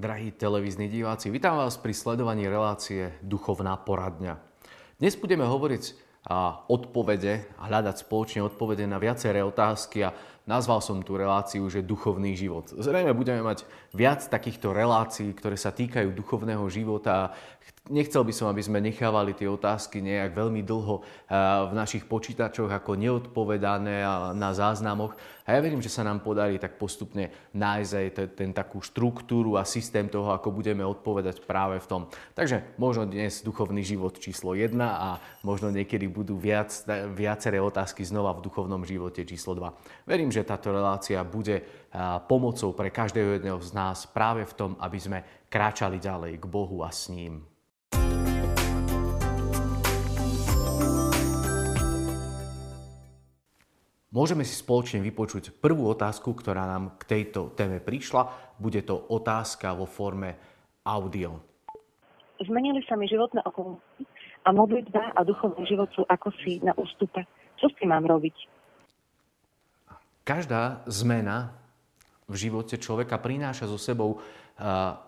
Drahí 0.00 0.32
televízni 0.32 0.88
diváci, 0.88 1.28
vítam 1.28 1.60
vás 1.60 1.76
pri 1.76 1.92
sledovaní 1.92 2.48
relácie 2.48 3.12
Duchovná 3.20 3.76
poradňa. 3.76 4.40
Dnes 4.96 5.12
budeme 5.12 5.44
hovoriť 5.44 5.92
a 6.24 6.64
odpovede 6.72 7.44
a 7.60 7.68
hľadať 7.68 8.08
spoločne 8.08 8.40
odpovede 8.48 8.88
na 8.88 8.96
viaceré 8.96 9.44
otázky 9.44 10.08
a 10.08 10.16
nazval 10.48 10.80
som 10.84 11.02
tú 11.04 11.16
reláciu, 11.16 11.66
že 11.68 11.84
duchovný 11.84 12.36
život. 12.36 12.70
Zrejme 12.72 13.12
budeme 13.16 13.40
mať 13.42 13.64
viac 13.92 14.24
takýchto 14.24 14.70
relácií, 14.70 15.32
ktoré 15.34 15.58
sa 15.58 15.74
týkajú 15.74 16.14
duchovného 16.14 16.62
života. 16.70 17.32
Nechcel 17.90 18.22
by 18.22 18.32
som, 18.34 18.46
aby 18.52 18.62
sme 18.62 18.78
nechávali 18.78 19.34
tie 19.34 19.50
otázky 19.50 19.98
nejak 19.98 20.36
veľmi 20.36 20.62
dlho 20.62 21.02
v 21.70 21.72
našich 21.74 22.06
počítačoch 22.06 22.70
ako 22.70 22.94
neodpovedané 22.94 24.04
na 24.36 24.50
záznamoch. 24.54 25.16
A 25.50 25.58
ja 25.58 25.64
verím, 25.64 25.82
že 25.82 25.90
sa 25.90 26.06
nám 26.06 26.22
podarí 26.22 26.62
tak 26.62 26.78
postupne 26.78 27.34
nájsť 27.50 27.92
aj 27.98 28.06
ten 28.38 28.54
takú 28.54 28.78
štruktúru 28.78 29.58
a 29.58 29.66
systém 29.66 30.06
toho, 30.06 30.30
ako 30.30 30.54
budeme 30.54 30.86
odpovedať 30.86 31.42
práve 31.42 31.82
v 31.82 31.86
tom. 31.90 32.02
Takže 32.38 32.78
možno 32.78 33.10
dnes 33.10 33.42
duchovný 33.42 33.82
život 33.82 34.14
číslo 34.22 34.54
1 34.54 34.78
a 34.78 35.18
možno 35.42 35.74
niekedy 35.74 36.06
budú 36.06 36.38
viac, 36.38 36.70
viaceré 37.18 37.58
otázky 37.58 38.06
znova 38.06 38.30
v 38.38 38.46
duchovnom 38.46 38.86
živote 38.86 39.26
číslo 39.26 39.58
2. 39.58 40.06
Verím, 40.06 40.29
že 40.30 40.46
táto 40.46 40.70
relácia 40.70 41.20
bude 41.26 41.86
pomocou 42.30 42.72
pre 42.72 42.94
každého 42.94 43.36
jedného 43.36 43.58
z 43.60 43.70
nás 43.74 44.06
práve 44.06 44.46
v 44.46 44.56
tom, 44.56 44.70
aby 44.78 44.98
sme 44.98 45.18
kráčali 45.50 45.98
ďalej 45.98 46.38
k 46.38 46.44
Bohu 46.46 46.86
a 46.86 46.94
s 46.94 47.10
ním. 47.10 47.44
Môžeme 54.10 54.42
si 54.42 54.58
spoločne 54.58 54.98
vypočuť 55.06 55.62
prvú 55.62 55.86
otázku, 55.86 56.34
ktorá 56.34 56.66
nám 56.66 56.98
k 56.98 57.02
tejto 57.06 57.54
téme 57.54 57.78
prišla. 57.78 58.54
Bude 58.58 58.82
to 58.82 58.98
otázka 59.06 59.70
vo 59.70 59.86
forme 59.86 60.34
audio. 60.82 61.38
Zmenili 62.42 62.82
sa 62.90 62.98
mi 62.98 63.06
životné 63.06 63.38
okolnosti 63.46 64.02
a 64.42 64.50
modlitba 64.50 65.14
a 65.14 65.20
duchovný 65.22 65.62
život 65.62 65.94
sú 65.94 66.02
ako 66.10 66.34
si 66.42 66.58
na 66.58 66.74
ústupe. 66.74 67.22
Čo 67.60 67.70
s 67.70 67.76
tým 67.78 67.94
mám 67.94 68.02
robiť? 68.02 68.34
Každá 70.30 70.86
zmena 70.86 71.50
v 72.30 72.38
živote 72.38 72.78
človeka 72.78 73.18
prináša 73.18 73.66
so 73.66 73.74
sebou 73.74 74.22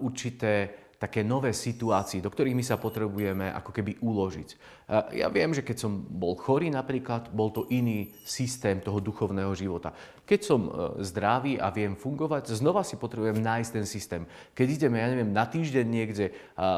určité 0.02 0.81
také 1.02 1.26
nové 1.26 1.50
situácie, 1.50 2.22
do 2.22 2.30
ktorých 2.30 2.54
my 2.54 2.62
sa 2.62 2.78
potrebujeme 2.78 3.50
ako 3.50 3.74
keby 3.74 3.98
uložiť. 3.98 4.78
Ja 5.10 5.26
viem, 5.26 5.50
že 5.50 5.66
keď 5.66 5.82
som 5.82 5.98
bol 5.98 6.38
chorý 6.38 6.70
napríklad, 6.70 7.34
bol 7.34 7.50
to 7.50 7.66
iný 7.74 8.14
systém 8.22 8.78
toho 8.78 9.02
duchovného 9.02 9.50
života. 9.58 9.90
Keď 10.22 10.40
som 10.46 10.60
e, 10.68 10.70
zdravý 11.02 11.58
a 11.58 11.74
viem 11.74 11.98
fungovať, 11.98 12.54
znova 12.54 12.86
si 12.86 12.94
potrebujem 12.94 13.42
nájsť 13.42 13.70
ten 13.74 13.86
systém. 13.88 14.22
Keď 14.54 14.66
ideme, 14.78 15.02
ja 15.02 15.10
neviem, 15.10 15.34
na 15.34 15.42
týždeň 15.42 15.86
niekde, 15.88 16.30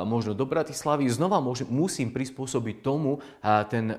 možno 0.08 0.32
do 0.32 0.48
Bratislavy, 0.48 1.04
znova 1.12 1.42
musím 1.68 2.08
prispôsobiť 2.14 2.76
tomu 2.80 3.20
ten 3.68 3.92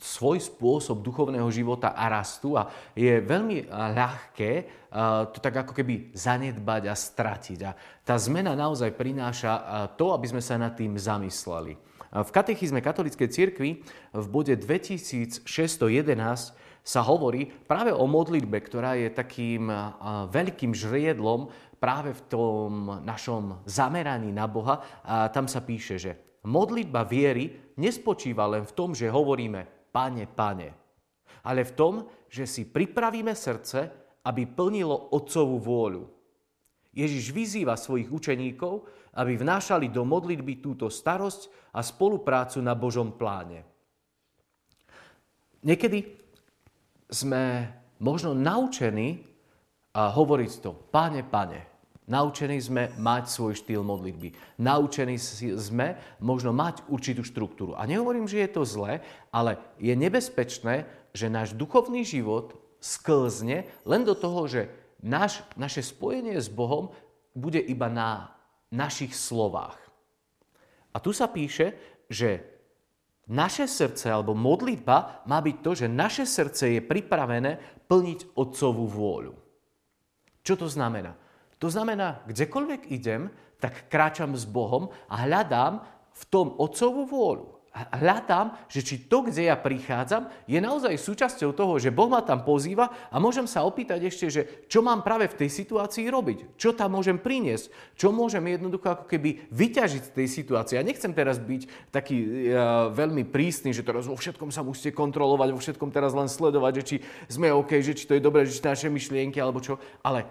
svoj 0.00 0.40
spôsob 0.40 1.04
duchovného 1.04 1.50
života 1.52 1.92
a 1.92 2.08
rastu 2.08 2.56
a 2.56 2.72
je 2.96 3.20
veľmi 3.20 3.68
ľahké 3.68 4.52
to 5.32 5.38
tak 5.38 5.54
ako 5.64 5.72
keby 5.76 6.12
zanedbať 6.16 6.82
a 6.88 6.94
stratiť. 6.96 7.58
A 7.64 7.76
tá 8.04 8.16
zmena 8.16 8.56
naozaj 8.56 8.96
prináša 8.96 9.92
to, 10.00 10.16
aby 10.16 10.26
sme 10.32 10.40
sa 10.40 10.56
nad 10.56 10.72
tým 10.72 10.96
zamysleli. 10.96 11.76
V 12.08 12.30
katechizme 12.32 12.80
katolíckej 12.80 13.28
cirkvi 13.28 13.84
v 14.16 14.26
bode 14.32 14.56
2611 14.56 15.44
sa 16.80 17.00
hovorí 17.04 17.52
práve 17.68 17.92
o 17.92 18.08
modlitbe, 18.08 18.56
ktorá 18.64 18.96
je 18.96 19.12
takým 19.12 19.68
veľkým 20.32 20.72
žriedlom 20.72 21.52
práve 21.76 22.16
v 22.16 22.22
tom 22.32 23.04
našom 23.04 23.60
zameraní 23.68 24.32
na 24.32 24.48
Boha. 24.48 24.80
A 25.04 25.28
tam 25.28 25.44
sa 25.44 25.60
píše, 25.60 26.00
že 26.00 26.40
modlitba 26.48 27.04
viery 27.04 27.76
nespočíva 27.76 28.48
len 28.48 28.64
v 28.64 28.72
tom, 28.72 28.96
že 28.96 29.12
hovoríme 29.12 29.92
Pane, 29.92 30.24
Pane, 30.32 30.68
ale 31.44 31.60
v 31.68 31.72
tom, 31.76 32.08
že 32.32 32.48
si 32.48 32.64
pripravíme 32.64 33.36
srdce, 33.36 34.07
aby 34.28 34.44
plnilo 34.44 35.08
Otcovú 35.16 35.56
vôľu. 35.56 36.04
Ježiš 36.92 37.32
vyzýva 37.32 37.80
svojich 37.80 38.12
učeníkov, 38.12 38.84
aby 39.16 39.40
vnášali 39.40 39.88
do 39.88 40.04
modlitby 40.04 40.60
túto 40.60 40.92
starosť 40.92 41.72
a 41.72 41.80
spoluprácu 41.80 42.60
na 42.60 42.76
Božom 42.76 43.16
pláne. 43.16 43.64
Niekedy 45.64 46.04
sme 47.08 47.72
možno 47.98 48.36
naučení 48.36 49.24
a 49.96 50.12
hovoriť 50.12 50.50
to, 50.60 50.70
páne, 50.92 51.24
pane, 51.24 51.64
naučení 52.06 52.60
sme 52.60 52.92
mať 53.00 53.24
svoj 53.32 53.58
štýl 53.58 53.82
modlitby, 53.82 54.60
naučení 54.60 55.16
sme 55.56 55.98
možno 56.20 56.52
mať 56.52 56.84
určitú 56.86 57.24
štruktúru. 57.24 57.72
A 57.74 57.88
nehovorím, 57.88 58.28
že 58.28 58.44
je 58.44 58.50
to 58.52 58.62
zlé, 58.68 59.00
ale 59.32 59.58
je 59.80 59.96
nebezpečné, 59.96 60.86
že 61.16 61.32
náš 61.32 61.56
duchovný 61.56 62.04
život 62.04 62.67
sklzne 62.78 63.66
len 63.86 64.02
do 64.06 64.14
toho, 64.14 64.46
že 64.46 64.70
naš, 65.02 65.42
naše 65.54 65.82
spojenie 65.82 66.38
s 66.38 66.50
Bohom 66.50 66.90
bude 67.34 67.58
iba 67.58 67.86
na 67.90 68.34
našich 68.70 69.14
slovách. 69.14 69.78
A 70.94 70.98
tu 70.98 71.14
sa 71.14 71.30
píše, 71.30 71.74
že 72.10 72.42
naše 73.28 73.68
srdce 73.68 74.08
alebo 74.08 74.32
modlitba 74.32 75.28
má 75.28 75.38
byť 75.44 75.56
to, 75.60 75.70
že 75.84 75.86
naše 75.86 76.24
srdce 76.24 76.78
je 76.78 76.80
pripravené 76.80 77.84
plniť 77.86 78.34
Otcovú 78.34 78.88
vôľu. 78.88 79.36
Čo 80.40 80.54
to 80.64 80.66
znamená? 80.66 81.12
To 81.60 81.68
znamená, 81.68 82.24
kdekoľvek 82.24 82.88
idem, 82.88 83.28
tak 83.58 83.90
kráčam 83.90 84.32
s 84.32 84.46
Bohom 84.46 84.88
a 85.10 85.26
hľadám 85.26 85.82
v 86.14 86.22
tom 86.30 86.54
Otcovú 86.56 87.04
vôľu 87.04 87.57
hľadám, 87.72 88.56
že 88.66 88.82
či 88.82 88.96
to, 89.06 89.22
kde 89.28 89.46
ja 89.48 89.56
prichádzam, 89.56 90.28
je 90.48 90.58
naozaj 90.58 90.98
súčasťou 90.98 91.54
toho, 91.54 91.78
že 91.78 91.94
Boh 91.94 92.10
ma 92.10 92.24
tam 92.24 92.42
pozýva 92.42 92.90
a 93.12 93.16
môžem 93.22 93.46
sa 93.46 93.62
opýtať 93.62 94.08
ešte, 94.08 94.26
že 94.32 94.42
čo 94.66 94.82
mám 94.82 95.04
práve 95.04 95.30
v 95.30 95.44
tej 95.44 95.50
situácii 95.52 96.08
robiť, 96.10 96.58
čo 96.58 96.74
tam 96.74 96.98
môžem 96.98 97.20
priniesť, 97.20 97.70
čo 97.94 98.10
môžem 98.10 98.42
jednoducho 98.48 98.88
ako 98.88 99.04
keby 99.06 99.50
vyťažiť 99.52 100.02
z 100.10 100.14
tej 100.14 100.28
situácie. 100.28 100.74
Ja 100.80 100.86
nechcem 100.86 101.12
teraz 101.12 101.38
byť 101.38 101.92
taký 101.92 102.18
uh, 102.18 102.90
veľmi 102.92 103.28
prísny, 103.28 103.70
že 103.76 103.86
teraz 103.86 104.08
vo 104.08 104.16
všetkom 104.18 104.50
sa 104.50 104.64
musíte 104.66 104.96
kontrolovať, 104.96 105.48
vo 105.54 105.62
všetkom 105.62 105.90
teraz 105.92 106.16
len 106.16 106.26
sledovať, 106.26 106.72
že 106.82 106.84
či 106.84 106.96
sme 107.30 107.52
OK, 107.52 107.78
že 107.84 107.94
či 107.94 108.08
to 108.08 108.16
je 108.16 108.24
dobré, 108.24 108.48
že 108.48 108.58
či 108.58 108.64
naše 108.64 108.88
myšlienky 108.90 109.38
alebo 109.38 109.62
čo. 109.62 109.78
Ale 110.02 110.26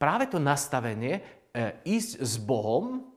práve 0.00 0.26
to 0.26 0.42
nastavenie, 0.42 1.20
uh, 1.20 1.72
ísť 1.84 2.20
s 2.20 2.36
Bohom, 2.40 3.07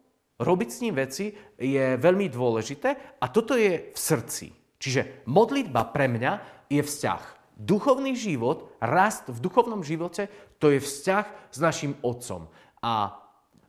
robiť 0.41 0.69
s 0.73 0.81
ním 0.81 0.97
veci 0.97 1.29
je 1.61 1.95
veľmi 2.01 2.27
dôležité 2.27 3.21
a 3.21 3.25
toto 3.29 3.53
je 3.53 3.93
v 3.93 3.97
srdci. 3.97 4.49
Čiže 4.81 5.29
modlitba 5.29 5.93
pre 5.93 6.09
mňa 6.09 6.65
je 6.65 6.81
vzťah. 6.81 7.23
Duchovný 7.61 8.17
život, 8.17 8.73
rast 8.81 9.29
v 9.29 9.37
duchovnom 9.37 9.85
živote, 9.85 10.25
to 10.57 10.73
je 10.73 10.81
vzťah 10.81 11.53
s 11.53 11.57
našim 11.61 11.93
Otcom. 12.01 12.49
A 12.81 13.20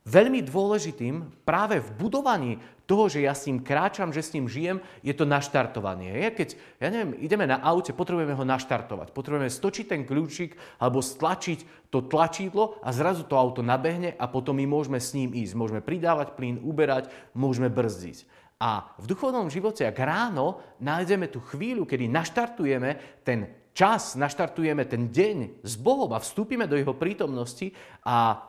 veľmi 0.03 0.43
dôležitým 0.43 1.43
práve 1.47 1.79
v 1.79 1.89
budovaní 1.95 2.59
toho, 2.83 3.07
že 3.07 3.23
ja 3.23 3.31
s 3.31 3.47
ním 3.47 3.63
kráčam, 3.63 4.11
že 4.11 4.19
s 4.19 4.35
ním 4.35 4.51
žijem, 4.51 4.83
je 4.99 5.15
to 5.15 5.23
naštartovanie. 5.23 6.11
Ja 6.19 6.31
keď, 6.35 6.59
ja 6.83 6.91
neviem, 6.91 7.15
ideme 7.23 7.47
na 7.47 7.63
aute, 7.63 7.95
potrebujeme 7.95 8.35
ho 8.35 8.43
naštartovať. 8.43 9.15
Potrebujeme 9.15 9.47
stočiť 9.47 9.85
ten 9.87 10.01
kľúčik 10.03 10.59
alebo 10.83 10.99
stlačiť 10.99 11.87
to 11.87 12.03
tlačidlo 12.03 12.83
a 12.83 12.91
zrazu 12.91 13.23
to 13.23 13.39
auto 13.39 13.63
nabehne 13.63 14.19
a 14.19 14.27
potom 14.27 14.59
my 14.59 14.67
môžeme 14.67 14.99
s 14.99 15.15
ním 15.15 15.31
ísť. 15.31 15.55
Môžeme 15.55 15.79
pridávať 15.79 16.35
plyn, 16.35 16.59
uberať, 16.59 17.07
môžeme 17.31 17.71
brzdiť. 17.71 18.27
A 18.59 18.95
v 18.99 19.05
duchovnom 19.07 19.47
živote, 19.47 19.87
ak 19.87 19.97
ráno 20.03 20.59
nájdeme 20.83 21.31
tú 21.31 21.39
chvíľu, 21.39 21.87
kedy 21.87 22.11
naštartujeme 22.11 23.23
ten 23.23 23.63
čas, 23.75 24.19
naštartujeme 24.19 24.83
ten 24.85 25.09
deň 25.09 25.63
s 25.63 25.73
Bohom 25.79 26.11
a 26.11 26.21
vstúpime 26.21 26.67
do 26.67 26.77
jeho 26.77 26.95
prítomnosti 26.95 27.73
a 28.05 28.39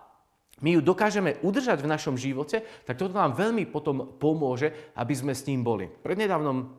my 0.63 0.79
ju 0.79 0.81
dokážeme 0.85 1.43
udržať 1.43 1.83
v 1.83 1.91
našom 1.91 2.15
živote, 2.15 2.63
tak 2.87 2.95
toto 2.95 3.17
nám 3.17 3.35
veľmi 3.35 3.67
potom 3.67 4.15
pomôže, 4.21 4.95
aby 4.95 5.15
sme 5.17 5.35
s 5.35 5.47
ním 5.51 5.67
boli. 5.67 5.91
Prednedávnom 5.91 6.71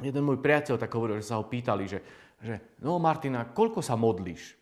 jeden 0.00 0.22
môj 0.24 0.40
priateľ 0.40 0.80
tak 0.80 0.94
hovoril, 0.96 1.20
že 1.20 1.28
sa 1.28 1.36
ho 1.36 1.44
pýtali, 1.44 1.84
že, 1.84 1.98
že 2.40 2.80
no 2.80 2.96
Martina, 2.96 3.44
koľko 3.44 3.84
sa 3.84 4.00
modlíš? 4.00 4.56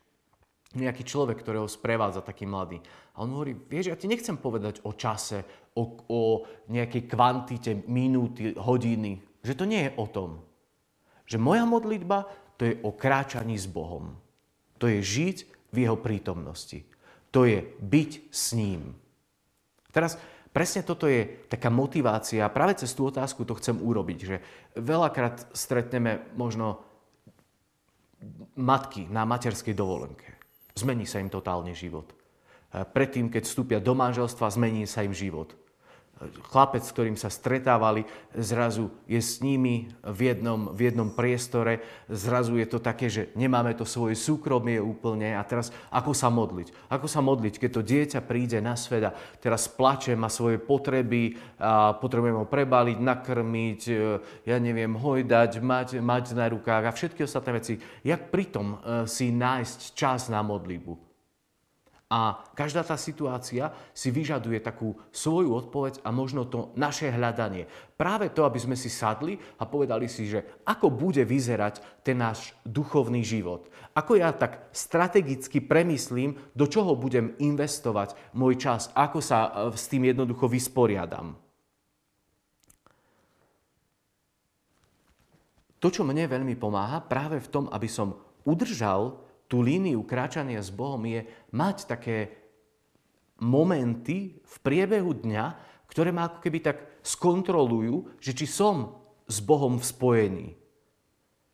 Nejaký 0.69 1.01
človek, 1.01 1.41
ktorého 1.41 1.65
sprevádza 1.65 2.21
taký 2.21 2.45
mladý. 2.45 2.77
A 3.17 3.25
on 3.25 3.33
hovorí, 3.33 3.57
vieš, 3.57 3.89
ja 3.89 3.97
ti 3.97 4.05
nechcem 4.05 4.37
povedať 4.37 4.85
o 4.85 4.93
čase, 4.93 5.71
o, 5.73 5.97
o 6.11 6.21
nejakej 6.69 7.09
kvantite, 7.09 7.73
minúty, 7.89 8.53
hodiny. 8.53 9.41
Že 9.41 9.55
to 9.57 9.65
nie 9.65 9.89
je 9.89 9.97
o 9.97 10.05
tom. 10.05 10.45
Že 11.25 11.41
moja 11.41 11.65
modlitba, 11.65 12.29
to 12.61 12.69
je 12.69 12.75
o 12.85 12.93
kráčaní 12.93 13.57
s 13.57 13.65
Bohom. 13.65 14.21
To 14.77 14.93
je 14.93 15.01
žiť 15.01 15.37
v 15.73 15.77
jeho 15.89 15.97
prítomnosti 15.97 16.85
to 17.29 17.45
je 17.45 17.65
byť 17.79 18.11
s 18.33 18.57
ním. 18.57 18.97
Teraz 19.93 20.17
presne 20.53 20.85
toto 20.85 21.07
je 21.09 21.49
taká 21.49 21.69
motivácia, 21.69 22.49
práve 22.53 22.81
cez 22.81 22.93
tú 22.97 23.09
otázku 23.09 23.45
to 23.45 23.57
chcem 23.57 23.77
urobiť, 23.77 24.19
že 24.19 24.37
veľakrát 24.77 25.53
stretneme 25.53 26.25
možno 26.37 26.83
matky 28.59 29.07
na 29.07 29.23
materskej 29.23 29.77
dovolenke. 29.77 30.35
Zmení 30.75 31.07
sa 31.07 31.23
im 31.23 31.31
totálne 31.31 31.75
život. 31.75 32.15
predtým, 32.71 33.33
keď 33.33 33.43
vstúpia 33.49 33.79
do 33.81 33.97
manželstva, 33.97 34.53
zmení 34.53 34.85
sa 34.85 35.03
im 35.03 35.17
život 35.17 35.57
chlapec, 36.51 36.83
s 36.83 36.95
ktorým 36.95 37.15
sa 37.15 37.31
stretávali, 37.31 38.03
zrazu 38.35 38.91
je 39.07 39.23
s 39.23 39.39
nimi 39.39 39.87
v 40.03 40.35
jednom, 40.35 40.75
v 40.75 40.91
jednom 40.91 41.15
priestore, 41.15 41.83
zrazu 42.11 42.59
je 42.59 42.67
to 42.67 42.79
také, 42.83 43.07
že 43.07 43.31
nemáme 43.39 43.75
to 43.79 43.87
svoje 43.87 44.19
súkromie 44.19 44.83
úplne 44.83 45.39
a 45.39 45.43
teraz 45.47 45.71
ako 45.95 46.13
sa 46.13 46.27
modliť? 46.29 46.91
Ako 46.91 47.07
sa 47.07 47.23
modliť, 47.23 47.55
keď 47.63 47.71
to 47.71 47.87
dieťa 47.87 48.21
príde 48.27 48.59
na 48.59 48.75
svet 48.75 49.07
a 49.07 49.15
teraz 49.39 49.71
plače, 49.71 50.19
má 50.19 50.27
svoje 50.27 50.59
potreby, 50.59 51.39
a 51.59 51.95
potrebujeme 51.95 52.43
ho 52.43 52.47
prebaliť, 52.47 52.99
nakrmiť, 52.99 53.81
e, 53.89 53.95
ja 54.47 54.57
neviem, 54.59 54.95
hojdať, 54.99 55.63
mať, 55.63 55.89
mať 56.03 56.25
na 56.35 56.47
rukách 56.51 56.85
a 56.87 56.95
všetky 56.95 57.23
ostatné 57.23 57.51
veci. 57.59 57.75
Jak 58.03 58.35
pritom 58.35 58.67
e, 58.75 58.77
si 59.07 59.31
nájsť 59.31 59.79
čas 59.95 60.27
na 60.27 60.43
modlitbu? 60.43 61.08
A 62.09 62.41
každá 62.57 62.81
tá 62.81 62.97
situácia 62.97 63.69
si 63.93 64.09
vyžaduje 64.09 64.65
takú 64.65 64.97
svoju 65.13 65.53
odpoveď 65.53 66.01
a 66.01 66.09
možno 66.09 66.49
to 66.49 66.73
naše 66.73 67.13
hľadanie. 67.13 67.69
Práve 68.01 68.33
to, 68.33 68.49
aby 68.49 68.57
sme 68.57 68.81
si 68.81 68.89
sadli 68.89 69.37
a 69.61 69.69
povedali 69.69 70.09
si, 70.09 70.25
že 70.25 70.65
ako 70.65 70.89
bude 70.89 71.21
vyzerať 71.29 72.01
ten 72.01 72.17
náš 72.17 72.57
duchovný 72.65 73.21
život. 73.21 73.69
Ako 73.93 74.17
ja 74.17 74.33
tak 74.33 74.73
strategicky 74.73 75.61
premyslím, 75.61 76.41
do 76.57 76.65
čoho 76.65 76.97
budem 76.97 77.37
investovať 77.37 78.17
môj 78.33 78.57
čas, 78.57 78.89
ako 78.97 79.21
sa 79.21 79.39
e, 79.45 79.77
s 79.77 79.85
tým 79.93 80.09
jednoducho 80.09 80.49
vysporiadam. 80.49 81.37
To, 85.79 85.93
čo 85.93 86.09
mne 86.09 86.25
veľmi 86.25 86.57
pomáha, 86.57 87.05
práve 87.05 87.37
v 87.37 87.53
tom, 87.53 87.65
aby 87.69 87.87
som 87.87 88.17
udržal 88.49 89.28
tú 89.49 89.65
líniu 89.65 90.05
kráčania 90.05 90.61
s 90.61 90.69
Bohom 90.69 91.01
je 91.09 91.25
mať 91.57 91.89
také 91.89 92.37
momenty 93.41 94.39
v 94.45 94.57
priebehu 94.61 95.17
dňa, 95.17 95.45
ktoré 95.89 96.13
ma 96.13 96.29
ako 96.29 96.39
keby 96.45 96.59
tak 96.61 97.01
skontrolujú, 97.01 98.21
že 98.21 98.37
či 98.37 98.45
som 98.45 98.93
s 99.25 99.41
Bohom 99.41 99.81
v 99.81 99.85
spojení. 99.89 100.49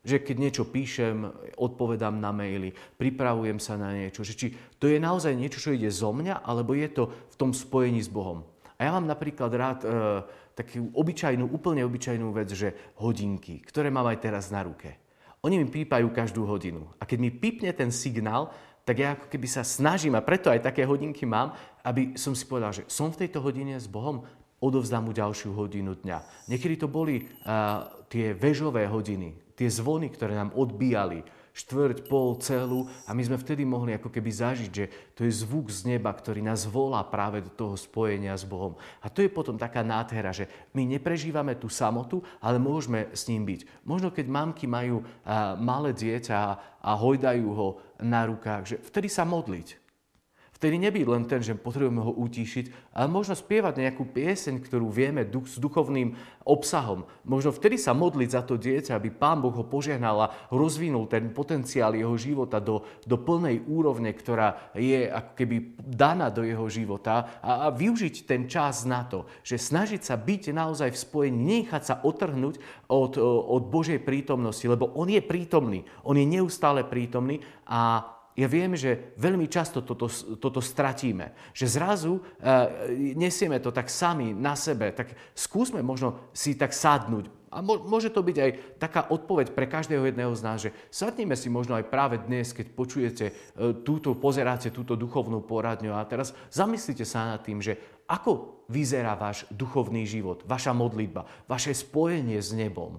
Že 0.05 0.21
keď 0.21 0.37
niečo 0.37 0.65
píšem, 0.69 1.25
odpovedám 1.57 2.21
na 2.21 2.35
maily, 2.35 2.75
pripravujem 2.75 3.57
sa 3.57 3.81
na 3.81 3.95
niečo, 3.95 4.21
že 4.21 4.37
či 4.37 4.53
to 4.77 4.91
je 4.91 5.01
naozaj 5.01 5.33
niečo, 5.33 5.63
čo 5.63 5.73
ide 5.73 5.89
zo 5.89 6.13
mňa, 6.13 6.45
alebo 6.45 6.77
je 6.77 6.89
to 6.93 7.09
v 7.09 7.37
tom 7.41 7.57
spojení 7.57 8.05
s 8.05 8.11
Bohom. 8.11 8.45
A 8.75 8.85
ja 8.85 8.91
mám 8.91 9.07
napríklad 9.07 9.55
rád 9.55 9.81
e, 9.87 9.89
takú 10.59 10.91
obyčajnú, 10.93 11.47
úplne 11.47 11.87
obyčajnú 11.87 12.27
vec, 12.35 12.51
že 12.53 12.75
hodinky, 13.01 13.63
ktoré 13.65 13.89
mám 13.89 14.11
aj 14.11 14.19
teraz 14.19 14.51
na 14.51 14.67
ruke. 14.67 15.04
Oni 15.45 15.61
mi 15.61 15.69
pípajú 15.69 16.09
každú 16.09 16.49
hodinu. 16.49 16.89
A 16.97 17.05
keď 17.05 17.19
mi 17.21 17.29
pípne 17.29 17.69
ten 17.77 17.93
signál, 17.93 18.49
tak 18.89 18.97
ja 18.97 19.13
ako 19.13 19.29
keby 19.29 19.45
sa 19.45 19.61
snažím, 19.61 20.17
a 20.17 20.25
preto 20.25 20.49
aj 20.49 20.65
také 20.65 20.89
hodinky 20.89 21.29
mám, 21.29 21.53
aby 21.85 22.17
som 22.17 22.33
si 22.33 22.49
povedal, 22.49 22.73
že 22.73 22.89
som 22.89 23.13
v 23.13 23.25
tejto 23.25 23.45
hodine 23.45 23.77
s 23.77 23.85
Bohom, 23.85 24.25
odovzdám 24.65 25.05
mu 25.05 25.13
ďalšiu 25.13 25.53
hodinu 25.53 26.01
dňa. 26.01 26.49
Niekedy 26.49 26.81
to 26.81 26.89
boli 26.89 27.21
uh, 27.21 27.85
tie 28.09 28.33
vežové 28.33 28.89
hodiny, 28.89 29.53
tie 29.53 29.69
zvony, 29.69 30.09
ktoré 30.09 30.33
nám 30.33 30.57
odbíjali 30.57 31.21
štvrť, 31.55 32.11
pol, 32.11 32.35
celú 32.43 32.91
a 33.07 33.15
my 33.15 33.23
sme 33.23 33.39
vtedy 33.39 33.63
mohli 33.63 33.95
ako 33.95 34.11
keby 34.11 34.27
zažiť, 34.27 34.71
že 34.75 35.15
to 35.15 35.23
je 35.23 35.31
zvuk 35.31 35.71
z 35.71 35.87
neba, 35.95 36.11
ktorý 36.11 36.43
nás 36.43 36.67
volá 36.67 36.99
práve 37.07 37.47
do 37.47 37.51
toho 37.55 37.79
spojenia 37.79 38.35
s 38.35 38.43
Bohom. 38.43 38.75
A 38.99 39.07
to 39.07 39.23
je 39.23 39.31
potom 39.31 39.55
taká 39.55 39.87
nádhera, 39.87 40.35
že 40.35 40.51
my 40.75 40.83
neprežívame 40.83 41.55
tú 41.55 41.71
samotu, 41.71 42.27
ale 42.43 42.59
môžeme 42.59 43.07
s 43.15 43.31
ním 43.31 43.47
byť. 43.47 43.87
Možno 43.87 44.11
keď 44.11 44.27
mamky 44.27 44.67
majú 44.67 45.07
malé 45.63 45.95
dieťa 45.95 46.39
a 46.83 46.91
hojdajú 46.99 47.47
ho 47.55 47.79
na 48.03 48.27
rukách, 48.27 48.75
že 48.75 48.77
vtedy 48.83 49.07
sa 49.07 49.23
modliť 49.23 49.84
Vtedy 50.65 50.81
nebyť 50.81 51.05
len 51.05 51.29
ten, 51.29 51.45
že 51.45 51.61
potrebujeme 51.61 52.01
ho 52.01 52.17
utíšiť, 52.25 52.97
ale 52.97 53.13
možno 53.13 53.37
spievať 53.37 53.85
nejakú 53.85 54.09
pieseň, 54.09 54.65
ktorú 54.65 54.89
vieme 54.89 55.29
duch, 55.29 55.45
s 55.45 55.61
duchovným 55.61 56.17
obsahom. 56.41 57.05
Možno 57.29 57.53
vtedy 57.53 57.77
sa 57.77 57.93
modliť 57.93 58.29
za 58.33 58.41
to 58.49 58.57
dieťa, 58.57 58.97
aby 58.97 59.13
Pán 59.13 59.45
Boh 59.45 59.53
ho 59.53 59.69
požehnal 59.69 60.25
a 60.25 60.33
rozvinul 60.49 61.05
ten 61.05 61.37
potenciál 61.37 61.93
jeho 61.93 62.17
života 62.17 62.65
do, 62.65 62.81
do 63.05 63.21
plnej 63.21 63.61
úrovne, 63.69 64.09
ktorá 64.17 64.73
je 64.73 65.05
ako 65.05 65.33
keby 65.37 65.57
daná 65.85 66.33
do 66.33 66.41
jeho 66.41 66.65
života 66.73 67.45
a, 67.45 67.69
a 67.69 67.69
využiť 67.69 68.25
ten 68.25 68.49
čas 68.49 68.89
na 68.89 69.05
to, 69.05 69.29
že 69.45 69.61
snažiť 69.61 70.01
sa 70.01 70.17
byť 70.17 70.49
naozaj 70.49 70.97
v 70.97 70.97
spojení, 70.97 71.41
nechať 71.61 71.83
sa 71.85 72.01
otrhnúť 72.01 72.89
od, 72.89 73.21
od 73.21 73.63
Božej 73.69 74.01
prítomnosti, 74.01 74.65
lebo 74.65 74.97
On 74.97 75.13
je 75.13 75.21
prítomný, 75.21 75.85
On 76.09 76.17
je 76.17 76.25
neustále 76.25 76.89
prítomný 76.89 77.45
a 77.69 78.14
ja 78.35 78.51
viem, 78.51 78.75
že 78.75 79.15
veľmi 79.15 79.47
často 79.47 79.79
toto, 79.87 80.11
toto 80.43 80.59
stratíme. 80.59 81.55
Že 81.55 81.67
zrazu 81.71 82.13
e, 82.19 82.23
nesieme 83.15 83.63
to 83.63 83.71
tak 83.71 83.87
sami 83.87 84.35
na 84.35 84.59
sebe. 84.59 84.91
Tak 84.91 85.15
skúsme 85.39 85.87
možno 85.87 86.35
si 86.35 86.59
tak 86.59 86.75
sadnúť. 86.75 87.31
A 87.55 87.63
môže 87.63 88.11
to 88.11 88.27
byť 88.27 88.37
aj 88.43 88.51
taká 88.83 89.07
odpoveď 89.15 89.55
pre 89.55 89.71
každého 89.71 90.11
jedného 90.11 90.35
z 90.35 90.43
nás, 90.43 90.59
že 90.59 90.75
sadnime 90.91 91.39
si 91.39 91.47
možno 91.47 91.79
aj 91.79 91.87
práve 91.87 92.19
dnes, 92.19 92.51
keď 92.51 92.75
počujete 92.75 93.25
e, 93.31 93.33
túto, 93.87 94.19
pozeráte 94.19 94.75
túto 94.75 94.99
duchovnú 94.99 95.39
poradňu 95.47 95.95
a 95.95 96.03
teraz 96.03 96.35
zamyslite 96.51 97.07
sa 97.07 97.39
nad 97.39 97.47
tým, 97.47 97.63
že 97.63 97.79
ako 98.11 98.67
vyzerá 98.67 99.15
váš 99.15 99.47
duchovný 99.55 100.03
život, 100.03 100.43
vaša 100.43 100.75
modlitba, 100.75 101.47
vaše 101.47 101.71
spojenie 101.71 102.43
s 102.43 102.51
nebom. 102.51 102.99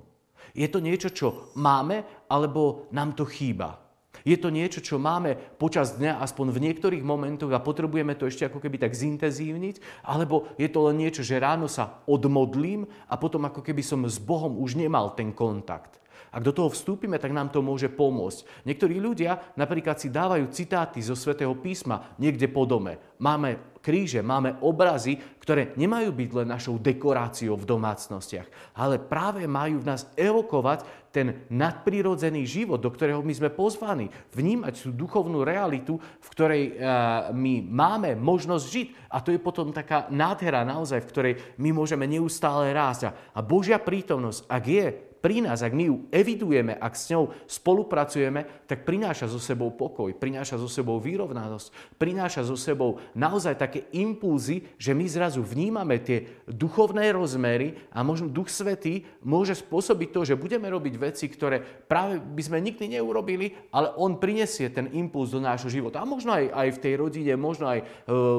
Je 0.55 0.71
to 0.71 0.79
niečo, 0.79 1.11
čo 1.11 1.51
máme, 1.59 2.23
alebo 2.31 2.87
nám 2.95 3.11
to 3.19 3.27
chýba? 3.27 3.84
Je 4.25 4.33
to 4.41 4.49
niečo, 4.49 4.81
čo 4.81 4.97
máme 4.97 5.37
počas 5.61 6.01
dňa 6.01 6.17
aspoň 6.17 6.49
v 6.49 6.63
niektorých 6.65 7.05
momentoch 7.05 7.53
a 7.53 7.61
potrebujeme 7.61 8.17
to 8.17 8.25
ešte 8.25 8.49
ako 8.49 8.57
keby 8.57 8.81
tak 8.81 8.97
zintenzívniť, 8.97 10.01
alebo 10.01 10.49
je 10.57 10.65
to 10.65 10.89
len 10.89 10.97
niečo, 10.97 11.21
že 11.21 11.37
ráno 11.37 11.69
sa 11.69 12.01
odmodlím 12.09 12.89
a 13.05 13.21
potom 13.21 13.45
ako 13.45 13.61
keby 13.61 13.85
som 13.85 14.01
s 14.01 14.17
Bohom 14.17 14.57
už 14.57 14.81
nemal 14.81 15.13
ten 15.13 15.29
kontakt. 15.29 16.01
Ak 16.35 16.43
do 16.43 16.51
toho 16.51 16.67
vstúpime, 16.67 17.15
tak 17.15 17.31
nám 17.31 17.47
to 17.47 17.63
môže 17.63 17.87
pomôcť. 17.87 18.67
Niektorí 18.67 18.99
ľudia 18.99 19.55
napríklad 19.55 19.95
si 20.01 20.11
dávajú 20.11 20.51
citáty 20.51 20.99
zo 20.99 21.15
svätého 21.15 21.55
písma 21.55 22.11
niekde 22.19 22.51
po 22.51 22.67
dome. 22.67 22.99
Máme 23.23 23.79
kríže, 23.79 24.19
máme 24.19 24.59
obrazy, 24.59 25.15
ktoré 25.45 25.77
nemajú 25.77 26.09
byť 26.09 26.29
len 26.41 26.47
našou 26.49 26.81
dekoráciou 26.81 27.53
v 27.53 27.69
domácnostiach, 27.69 28.73
ale 28.73 28.97
práve 28.97 29.45
majú 29.45 29.77
v 29.77 29.93
nás 29.93 30.09
evokovať 30.17 31.05
ten 31.13 31.47
nadprirodzený 31.53 32.43
život, 32.49 32.81
do 32.81 32.89
ktorého 32.89 33.21
my 33.21 33.29
sme 33.31 33.53
pozvaní. 33.53 34.09
Vnímať 34.33 34.73
tú 34.83 34.91
duchovnú 34.91 35.45
realitu, 35.45 36.01
v 36.01 36.27
ktorej 36.33 36.63
uh, 36.75 37.29
my 37.31 37.61
máme 37.61 38.17
možnosť 38.19 38.65
žiť. 38.67 38.87
A 39.13 39.23
to 39.23 39.31
je 39.31 39.39
potom 39.39 39.71
taká 39.71 40.11
nádhera 40.11 40.67
naozaj, 40.67 40.99
v 41.05 41.11
ktorej 41.13 41.33
my 41.61 41.71
môžeme 41.71 42.03
neustále 42.03 42.73
rásť. 42.75 43.15
A 43.31 43.39
Božia 43.39 43.79
prítomnosť, 43.79 44.49
ak 44.49 44.63
je 44.67 44.85
pri 45.25 45.41
nás, 45.41 45.65
ak 45.65 45.73
my 45.73 45.89
ju 45.89 45.95
evidujeme, 46.13 46.77
ak 46.77 46.93
s 46.93 47.09
ňou 47.09 47.33
spolupracujeme, 47.49 48.69
tak 48.69 48.85
prináša 48.85 49.25
so 49.25 49.41
sebou 49.41 49.73
pokoj, 49.73 50.13
prináša 50.13 50.61
so 50.61 50.69
sebou 50.69 51.01
vyrovnanosť, 51.01 51.97
prináša 51.97 52.45
so 52.45 52.53
sebou 52.53 53.01
naozaj 53.17 53.57
také 53.57 53.89
impulzy, 53.89 54.77
že 54.77 54.93
my 54.93 55.09
zrazu 55.09 55.34
vnímame 55.41 55.99
tie 55.99 56.43
duchovné 56.45 57.11
rozmery 57.11 57.75
a 57.91 58.05
možno 58.05 58.31
Duch 58.31 58.47
Svetý 58.51 59.03
môže 59.25 59.57
spôsobiť 59.57 60.09
to, 60.13 60.21
že 60.23 60.39
budeme 60.39 60.69
robiť 60.69 60.93
veci, 60.99 61.25
ktoré 61.27 61.59
práve 61.63 62.21
by 62.21 62.41
sme 62.43 62.61
nikdy 62.61 62.99
neurobili, 62.99 63.51
ale 63.73 63.91
On 63.97 64.19
prinesie 64.19 64.69
ten 64.69 64.91
impuls 64.93 65.33
do 65.33 65.41
nášho 65.41 65.71
života. 65.71 65.99
A 65.99 66.05
možno 66.05 66.35
aj, 66.35 66.51
aj 66.51 66.69
v 66.75 66.81
tej 66.83 66.93
rodine, 66.99 67.33
možno 67.39 67.71
aj 67.71 67.79
e, 67.81 67.85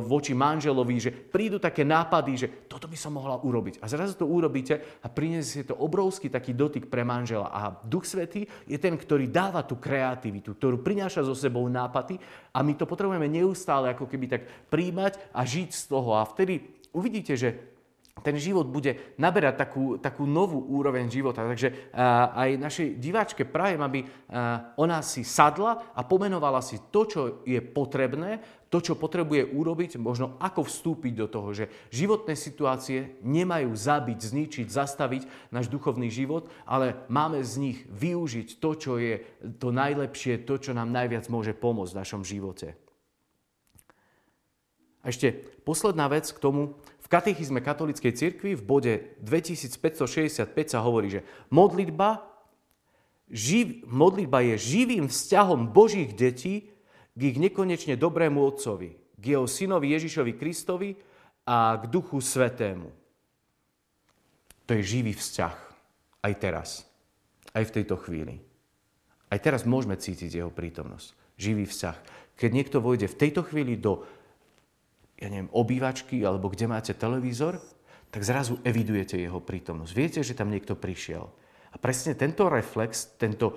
voči 0.04 0.32
manželovi, 0.32 0.96
že 1.00 1.10
prídu 1.10 1.58
také 1.58 1.82
nápady, 1.82 2.32
že 2.36 2.48
toto 2.70 2.86
by 2.86 2.94
som 2.94 3.18
mohla 3.18 3.40
urobiť. 3.40 3.82
A 3.82 3.90
zrazu 3.90 4.14
to 4.14 4.28
urobíte 4.28 5.02
a 5.02 5.06
prinesie 5.10 5.66
to 5.66 5.74
obrovský 5.74 6.30
taký 6.30 6.54
dotyk 6.54 6.86
pre 6.86 7.02
manžela. 7.02 7.50
A 7.50 7.74
Duch 7.82 8.06
Svetý 8.06 8.46
je 8.68 8.78
ten, 8.78 8.94
ktorý 8.94 9.26
dáva 9.32 9.66
tú 9.66 9.80
kreativitu, 9.80 10.54
ktorú 10.54 10.84
prináša 10.84 11.26
so 11.26 11.34
sebou 11.34 11.66
nápady 11.66 12.20
a 12.54 12.62
my 12.62 12.72
to 12.72 12.88
potrebujeme 12.88 13.28
neustále 13.28 13.92
ako 13.92 14.08
keby 14.08 14.26
tak 14.30 14.42
príjmať 14.70 15.18
a 15.32 15.44
žiť 15.44 15.70
z 15.72 15.82
toho. 15.90 16.16
A 16.16 16.24
vtedy 16.24 16.76
uvidíte, 16.96 17.36
že 17.36 17.76
ten 18.24 18.40
život 18.40 18.64
bude 18.64 19.12
naberať 19.20 19.60
takú, 19.60 20.00
takú 20.00 20.24
novú 20.24 20.64
úroveň 20.72 21.12
života. 21.12 21.44
Takže 21.44 21.92
aj 22.32 22.56
našej 22.56 22.88
diváčke 22.96 23.44
prajem, 23.44 23.84
aby 23.84 24.08
ona 24.80 25.04
si 25.04 25.20
sadla 25.20 25.92
a 25.92 26.00
pomenovala 26.00 26.64
si 26.64 26.80
to, 26.88 27.04
čo 27.04 27.20
je 27.44 27.60
potrebné, 27.60 28.40
to, 28.72 28.80
čo 28.80 28.96
potrebuje 28.96 29.52
urobiť, 29.52 30.00
možno 30.00 30.40
ako 30.40 30.64
vstúpiť 30.64 31.12
do 31.12 31.28
toho, 31.28 31.52
že 31.52 31.68
životné 31.92 32.32
situácie 32.40 33.20
nemajú 33.20 33.76
zabiť, 33.76 34.18
zničiť, 34.18 34.66
zastaviť 34.72 35.52
náš 35.52 35.68
duchovný 35.68 36.08
život, 36.08 36.48
ale 36.64 37.04
máme 37.12 37.44
z 37.44 37.54
nich 37.60 37.78
využiť 37.84 38.56
to, 38.56 38.70
čo 38.80 38.92
je 38.96 39.20
to 39.60 39.70
najlepšie, 39.76 40.48
to, 40.48 40.56
čo 40.56 40.72
nám 40.72 40.88
najviac 40.88 41.28
môže 41.28 41.52
pomôcť 41.52 41.92
v 41.92 42.00
našom 42.00 42.24
živote. 42.24 42.80
A 45.06 45.14
ešte 45.14 45.38
posledná 45.62 46.10
vec 46.10 46.26
k 46.26 46.42
tomu, 46.42 46.74
v 46.98 47.06
katechizme 47.06 47.62
katolíckej 47.62 48.10
cirkvi 48.10 48.58
v 48.58 48.62
bode 48.66 48.92
2565 49.22 50.50
sa 50.66 50.82
hovorí, 50.82 51.06
že 51.06 51.22
modlitba, 51.54 52.26
živ, 53.30 53.86
modlitba 53.86 54.42
je 54.42 54.54
živým 54.58 55.06
vzťahom 55.06 55.70
Božích 55.70 56.10
detí 56.10 56.74
k 57.14 57.20
ich 57.22 57.38
nekonečne 57.38 57.94
dobrému 57.94 58.42
Otcovi, 58.42 58.98
k 59.14 59.38
jeho 59.38 59.46
synovi 59.46 59.94
Ježišovi 59.94 60.34
Kristovi 60.34 60.98
a 61.46 61.78
k 61.78 61.86
Duchu 61.86 62.18
Svetému. 62.18 62.90
To 64.66 64.74
je 64.74 64.82
živý 64.82 65.14
vzťah. 65.14 65.54
Aj 66.26 66.34
teraz. 66.34 66.82
Aj 67.54 67.62
v 67.62 67.70
tejto 67.70 67.94
chvíli. 68.02 68.42
Aj 69.30 69.38
teraz 69.38 69.62
môžeme 69.62 69.94
cítiť 69.94 70.42
jeho 70.42 70.50
prítomnosť. 70.50 71.14
Živý 71.38 71.70
vzťah. 71.70 71.96
Keď 72.34 72.50
niekto 72.50 72.82
vojde 72.82 73.06
v 73.06 73.18
tejto 73.22 73.46
chvíli 73.46 73.78
do 73.78 74.02
ja 75.16 75.28
neviem, 75.32 75.52
obývačky 75.52 76.20
alebo 76.22 76.52
kde 76.52 76.68
máte 76.68 76.92
televízor, 76.92 77.56
tak 78.12 78.22
zrazu 78.22 78.60
evidujete 78.62 79.16
jeho 79.16 79.40
prítomnosť. 79.40 79.92
Viete, 79.92 80.20
že 80.24 80.36
tam 80.36 80.52
niekto 80.52 80.76
prišiel. 80.76 81.24
A 81.72 81.76
presne 81.76 82.16
tento 82.16 82.48
reflex, 82.48 83.16
tento 83.20 83.56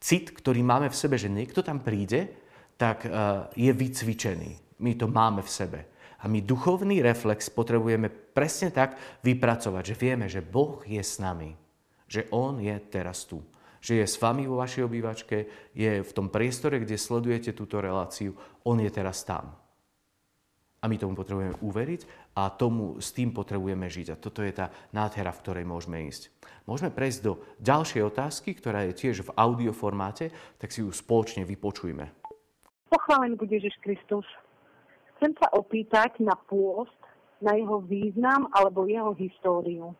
cit, 0.00 0.32
ktorý 0.32 0.64
máme 0.64 0.88
v 0.88 0.96
sebe, 0.96 1.16
že 1.20 1.32
niekto 1.32 1.60
tam 1.60 1.80
príde, 1.84 2.32
tak 2.76 3.04
uh, 3.04 3.48
je 3.56 3.68
vycvičený. 3.72 4.80
My 4.80 4.92
to 4.96 5.08
máme 5.08 5.40
v 5.44 5.50
sebe. 5.50 5.80
A 6.24 6.28
my 6.28 6.40
duchovný 6.40 7.04
reflex 7.04 7.52
potrebujeme 7.52 8.08
presne 8.08 8.72
tak 8.72 8.96
vypracovať, 9.20 9.92
že 9.92 10.00
vieme, 10.00 10.26
že 10.28 10.40
Boh 10.40 10.80
je 10.88 11.00
s 11.00 11.20
nami. 11.20 11.52
Že 12.08 12.32
On 12.32 12.56
je 12.56 12.76
teraz 12.88 13.28
tu. 13.28 13.44
Že 13.84 14.00
je 14.00 14.06
s 14.08 14.16
vami 14.16 14.48
vo 14.48 14.64
vašej 14.64 14.88
obývačke, 14.88 15.36
je 15.76 16.00
v 16.00 16.12
tom 16.16 16.32
priestore, 16.32 16.80
kde 16.80 16.96
sledujete 16.96 17.52
túto 17.52 17.84
reláciu. 17.84 18.32
On 18.64 18.80
je 18.80 18.88
teraz 18.88 19.20
tam. 19.28 19.63
A 20.84 20.88
my 20.90 21.00
tomu 21.00 21.16
potrebujeme 21.16 21.56
uveriť 21.64 22.00
a 22.36 22.52
tomu 22.52 23.00
s 23.00 23.16
tým 23.16 23.32
potrebujeme 23.32 23.88
žiť. 23.88 24.12
A 24.12 24.20
toto 24.20 24.44
je 24.44 24.52
tá 24.52 24.68
nádhera, 24.92 25.32
v 25.32 25.40
ktorej 25.40 25.64
môžeme 25.64 26.04
ísť. 26.04 26.28
Môžeme 26.68 26.92
prejsť 26.92 27.20
do 27.24 27.40
ďalšej 27.64 28.04
otázky, 28.04 28.52
ktorá 28.52 28.84
je 28.84 28.92
tiež 28.92 29.24
v 29.24 29.32
audioformáte, 29.32 30.28
tak 30.60 30.76
si 30.76 30.84
ju 30.84 30.92
spoločne 30.92 31.48
vypočujme. 31.48 32.04
Pochválený 32.92 33.40
bude 33.40 33.56
Ježiš 33.56 33.80
Kristus. 33.80 34.28
Chcem 35.16 35.32
sa 35.40 35.48
opýtať 35.56 36.20
na 36.20 36.36
pôst, 36.36 36.92
na 37.40 37.56
jeho 37.56 37.80
význam 37.80 38.52
alebo 38.52 38.84
jeho 38.84 39.16
históriu. 39.16 39.96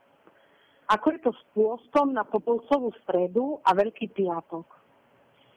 Ako 0.92 1.16
je 1.16 1.20
to 1.24 1.32
s 1.32 1.42
pôstom 1.56 2.12
na 2.12 2.28
Popolcovú 2.28 2.92
stredu 3.08 3.56
a 3.64 3.72
Veľký 3.72 4.12
piatok? 4.12 4.68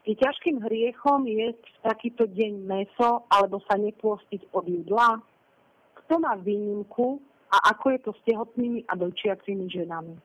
Je 0.07 0.15
ťažkým 0.15 0.63
hriechom 0.63 1.27
jesť 1.27 1.67
takýto 1.83 2.31
deň 2.31 2.63
meso 2.63 3.27
alebo 3.27 3.59
sa 3.67 3.75
nepôstiť 3.75 4.55
od 4.55 4.63
jedla? 4.63 5.19
Kto 5.99 6.23
má 6.23 6.39
výnimku 6.39 7.19
a 7.51 7.75
ako 7.75 7.85
je 7.91 7.99
to 7.99 8.11
s 8.15 8.21
tehotnými 8.23 8.87
a 8.87 8.95
dojčiacimi 8.95 9.67
ženami? 9.67 10.15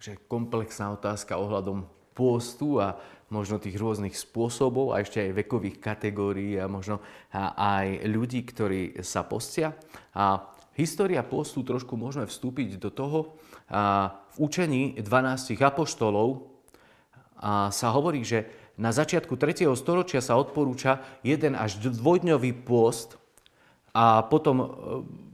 Takže 0.00 0.24
komplexná 0.24 0.96
otázka 0.96 1.36
ohľadom 1.36 1.84
pôstu 2.16 2.80
a 2.80 2.96
možno 3.28 3.60
tých 3.60 3.76
rôznych 3.76 4.16
spôsobov 4.16 4.96
a 4.96 5.04
ešte 5.04 5.20
aj 5.20 5.36
vekových 5.44 5.76
kategórií 5.84 6.56
a 6.56 6.64
možno 6.64 7.04
aj 7.60 8.08
ľudí, 8.08 8.40
ktorí 8.40 9.04
sa 9.04 9.28
postia. 9.28 9.76
A 10.16 10.48
história 10.80 11.20
pôstu 11.20 11.60
trošku 11.60 11.92
môžeme 12.00 12.24
vstúpiť 12.24 12.80
do 12.80 12.88
toho. 12.88 13.36
V 14.32 14.36
učení 14.40 14.96
12 14.96 15.60
apoštolov 15.60 16.53
a 17.44 17.68
sa 17.68 17.92
hovorí, 17.92 18.24
že 18.24 18.48
na 18.80 18.88
začiatku 18.88 19.36
3. 19.36 19.68
storočia 19.76 20.24
sa 20.24 20.40
odporúča 20.40 21.04
jeden 21.20 21.52
až 21.52 21.76
dvojdňový 21.76 22.64
pôst 22.64 23.20
a 23.94 24.24
potom 24.26 24.56
e, 24.58 24.66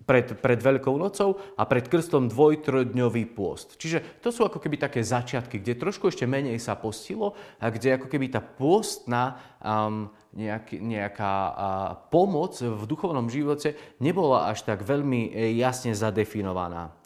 pred, 0.05 0.27
pred 0.37 0.59
Veľkou 0.61 0.93
nocou 0.99 1.39
a 1.55 1.63
pred 1.65 1.87
krstom 1.87 2.29
dvojtrodňový 2.29 3.31
pôst. 3.31 3.79
Čiže 3.79 4.21
to 4.21 4.35
sú 4.35 4.43
ako 4.43 4.59
keby 4.59 4.77
také 4.77 5.01
začiatky, 5.01 5.63
kde 5.63 5.79
trošku 5.79 6.11
ešte 6.11 6.27
menej 6.27 6.59
sa 6.59 6.75
postilo 6.75 7.39
a 7.63 7.71
kde 7.71 7.97
ako 7.97 8.11
keby 8.11 8.29
tá 8.29 8.43
pôstna 8.43 9.39
um, 9.63 10.11
nejaký, 10.35 10.83
nejaká 10.83 11.33
uh, 11.33 11.55
pomoc 12.13 12.59
v 12.59 12.83
duchovnom 12.85 13.31
živote 13.33 13.79
nebola 14.03 14.51
až 14.51 14.67
tak 14.67 14.83
veľmi 14.85 15.31
e, 15.31 15.57
jasne 15.57 15.95
zadefinovaná. 15.97 17.00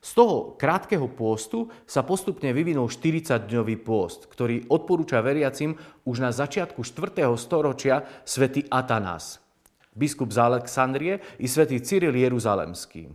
Z 0.00 0.16
toho 0.16 0.56
krátkeho 0.56 1.12
pôstu 1.12 1.68
sa 1.84 2.00
postupne 2.00 2.48
vyvinul 2.56 2.88
40-dňový 2.88 3.84
pôst, 3.84 4.32
ktorý 4.32 4.64
odporúča 4.72 5.20
veriacim 5.20 5.76
už 6.08 6.24
na 6.24 6.32
začiatku 6.32 6.80
4. 6.80 7.28
storočia 7.36 8.08
svätý 8.24 8.64
Atanás, 8.72 9.44
biskup 9.92 10.32
z 10.32 10.40
Alexandrie 10.40 11.20
i 11.36 11.44
svätý 11.44 11.84
Cyril 11.84 12.16
Jeruzalemský. 12.16 13.12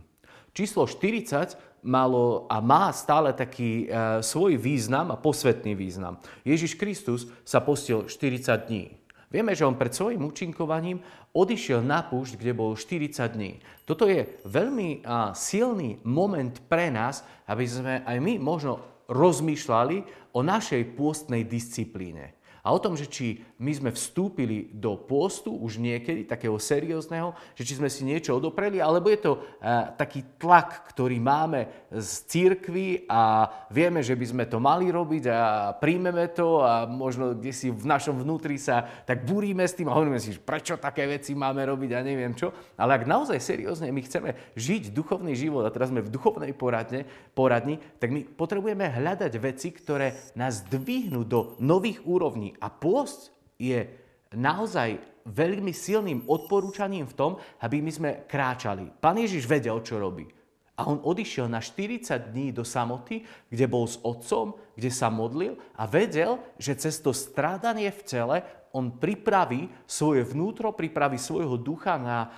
Číslo 0.54 0.86
40 0.86 1.58
malo 1.82 2.46
a 2.46 2.62
má 2.62 2.94
stále 2.94 3.34
taký 3.34 3.86
e, 3.86 4.22
svoj 4.22 4.54
význam 4.54 5.10
a 5.10 5.20
posvetný 5.20 5.74
význam. 5.74 6.22
Ježiš 6.46 6.78
Kristus 6.78 7.26
sa 7.42 7.62
postil 7.62 8.06
40 8.06 8.70
dní. 8.70 9.05
Vieme, 9.36 9.52
že 9.52 9.68
on 9.68 9.76
pred 9.76 9.92
svojim 9.92 10.24
účinkovaním 10.24 10.96
odišiel 11.36 11.84
na 11.84 12.00
púšť, 12.00 12.40
kde 12.40 12.56
bol 12.56 12.72
40 12.72 13.36
dní. 13.36 13.60
Toto 13.84 14.08
je 14.08 14.24
veľmi 14.48 15.04
silný 15.36 16.00
moment 16.08 16.56
pre 16.72 16.88
nás, 16.88 17.20
aby 17.44 17.68
sme 17.68 18.00
aj 18.00 18.16
my 18.16 18.40
možno 18.40 18.80
rozmýšľali 19.12 19.96
o 20.32 20.40
našej 20.40 20.96
pôstnej 20.96 21.44
disciplíne 21.44 22.32
a 22.64 22.72
o 22.72 22.80
tom, 22.80 22.96
že 22.96 23.12
či 23.12 23.44
my 23.56 23.72
sme 23.72 23.90
vstúpili 23.92 24.68
do 24.68 25.00
pôstu 25.00 25.48
už 25.48 25.80
niekedy, 25.80 26.28
takého 26.28 26.60
seriózneho, 26.60 27.32
že 27.56 27.64
či 27.64 27.80
sme 27.80 27.88
si 27.88 28.04
niečo 28.04 28.36
odopreli, 28.36 28.84
alebo 28.84 29.08
je 29.08 29.20
to 29.24 29.32
uh, 29.40 29.96
taký 29.96 30.36
tlak, 30.36 30.84
ktorý 30.92 31.16
máme 31.16 31.88
z 31.88 32.10
církvy 32.28 33.08
a 33.08 33.48
vieme, 33.72 34.04
že 34.04 34.12
by 34.12 34.26
sme 34.28 34.44
to 34.44 34.60
mali 34.60 34.92
robiť 34.92 35.24
a 35.32 35.72
príjmeme 35.72 36.28
to 36.36 36.60
a 36.60 36.84
možno 36.84 37.32
kde 37.32 37.52
si 37.56 37.72
v 37.72 37.84
našom 37.88 38.20
vnútri 38.20 38.60
sa 38.60 38.84
tak 39.08 39.24
buríme 39.24 39.64
s 39.64 39.72
tým 39.72 39.88
a 39.88 39.96
hovoríme 39.96 40.20
si, 40.20 40.36
prečo 40.36 40.76
také 40.76 41.08
veci 41.08 41.32
máme 41.32 41.64
robiť 41.64 41.90
a 41.96 42.04
neviem 42.04 42.36
čo. 42.36 42.52
Ale 42.76 43.00
ak 43.00 43.08
naozaj 43.08 43.40
seriózne 43.40 43.88
my 43.88 44.04
chceme 44.04 44.36
žiť 44.52 44.92
duchovný 44.92 45.32
život 45.32 45.64
a 45.64 45.72
teraz 45.72 45.88
sme 45.88 46.04
v 46.04 46.12
duchovnej 46.12 46.52
poradne, 46.52 47.08
poradni, 47.32 47.80
tak 47.96 48.12
my 48.12 48.20
potrebujeme 48.28 48.84
hľadať 48.92 49.32
veci, 49.40 49.72
ktoré 49.72 50.12
nás 50.36 50.60
dvihnú 50.68 51.24
do 51.24 51.56
nových 51.56 52.04
úrovní 52.04 52.52
a 52.60 52.68
pôst 52.68 53.32
je 53.56 53.88
naozaj 54.36 55.00
veľmi 55.26 55.74
silným 55.74 56.28
odporúčaním 56.30 57.08
v 57.10 57.16
tom, 57.18 57.32
aby 57.58 57.82
my 57.82 57.90
sme 57.90 58.10
kráčali. 58.30 58.86
Pán 59.02 59.18
Ježiš 59.18 59.48
vedel, 59.50 59.80
čo 59.82 59.98
robí. 59.98 60.28
A 60.76 60.92
on 60.92 61.00
odišiel 61.00 61.48
na 61.48 61.64
40 61.64 62.36
dní 62.36 62.52
do 62.52 62.60
samoty, 62.60 63.24
kde 63.48 63.64
bol 63.64 63.88
s 63.88 63.96
otcom, 64.04 64.52
kde 64.76 64.92
sa 64.92 65.08
modlil 65.08 65.56
a 65.72 65.88
vedel, 65.88 66.36
že 66.60 66.76
cez 66.76 67.00
to 67.00 67.16
strádanie 67.16 67.88
v 67.88 68.02
cele 68.04 68.36
on 68.76 68.92
pripraví 68.92 69.72
svoje 69.88 70.20
vnútro, 70.28 70.76
pripraví 70.76 71.16
svojho 71.16 71.56
ducha 71.56 71.96
na 71.96 72.28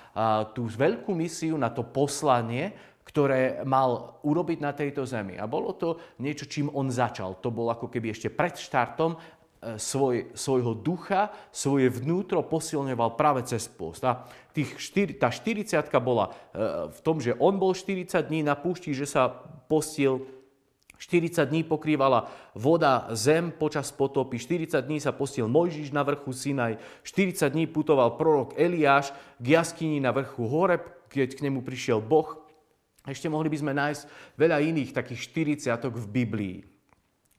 tú 0.54 0.70
veľkú 0.70 1.10
misiu, 1.10 1.58
na 1.58 1.66
to 1.66 1.82
poslanie, 1.82 2.70
ktoré 3.02 3.66
mal 3.66 4.20
urobiť 4.22 4.58
na 4.62 4.70
tejto 4.70 5.02
zemi. 5.02 5.34
A 5.34 5.50
bolo 5.50 5.74
to 5.74 5.98
niečo, 6.22 6.46
čím 6.46 6.70
on 6.70 6.94
začal. 6.94 7.42
To 7.42 7.50
bol 7.50 7.66
ako 7.74 7.90
keby 7.90 8.14
ešte 8.14 8.30
pred 8.30 8.54
štartom 8.54 9.18
svoj, 9.78 10.30
svojho 10.38 10.72
ducha, 10.74 11.34
svoje 11.50 11.90
vnútro 11.90 12.46
posilňoval 12.46 13.18
práve 13.18 13.42
cez 13.42 13.66
post. 13.66 14.06
A 14.06 14.22
tých 14.54 14.78
štyri, 14.78 15.14
tá 15.14 15.30
40 15.30 15.82
bola 15.98 16.30
e, 16.30 16.92
v 16.94 17.00
tom, 17.02 17.18
že 17.18 17.34
on 17.38 17.58
bol 17.58 17.74
40 17.74 18.10
dní 18.30 18.46
na 18.46 18.54
púšti, 18.54 18.94
že 18.94 19.06
sa 19.06 19.30
postil 19.66 20.26
40 20.98 21.46
dní 21.46 21.62
pokrývala 21.62 22.26
voda 22.58 23.06
zem 23.14 23.54
počas 23.54 23.94
potopy, 23.94 24.34
40 24.38 24.82
dní 24.82 24.98
sa 24.98 25.14
postil 25.14 25.46
Mojžiš 25.46 25.94
na 25.94 26.02
vrchu 26.02 26.34
Sinaj, 26.34 26.82
40 27.06 27.54
dní 27.54 27.70
putoval 27.70 28.18
prorok 28.18 28.58
Eliáš 28.58 29.14
k 29.38 29.54
jaskyni 29.54 30.02
na 30.02 30.10
vrchu 30.10 30.42
Horeb, 30.50 30.82
keď 31.06 31.38
k 31.38 31.44
nemu 31.46 31.62
prišiel 31.62 32.02
Boh. 32.02 32.42
Ešte 33.06 33.30
mohli 33.30 33.46
by 33.46 33.58
sme 33.62 33.72
nájsť 33.78 34.02
veľa 34.34 34.58
iných 34.58 34.90
takých 34.90 35.22
40 35.70 35.86
v 35.86 36.06
Biblii. 36.10 36.77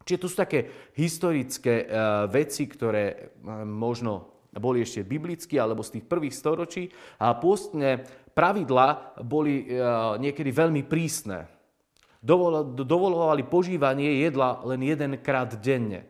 Čiže 0.10 0.22
to 0.26 0.30
sú 0.34 0.42
také 0.42 0.90
historické 0.98 1.86
uh, 1.86 2.26
veci, 2.26 2.66
ktoré 2.66 3.30
uh, 3.46 3.62
možno 3.62 4.42
boli 4.58 4.82
ešte 4.82 5.06
biblicky 5.06 5.62
alebo 5.62 5.86
z 5.86 6.02
tých 6.02 6.10
prvých 6.10 6.34
storočí 6.34 6.90
a 7.22 7.38
pôstne 7.38 8.02
pravidla 8.34 9.22
boli 9.22 9.70
uh, 9.70 10.18
niekedy 10.18 10.50
veľmi 10.50 10.82
prísne. 10.90 11.46
Dovolovali 12.26 13.46
požívanie 13.46 14.26
jedla 14.26 14.66
len 14.66 14.82
jedenkrát 14.82 15.54
denne. 15.62 16.10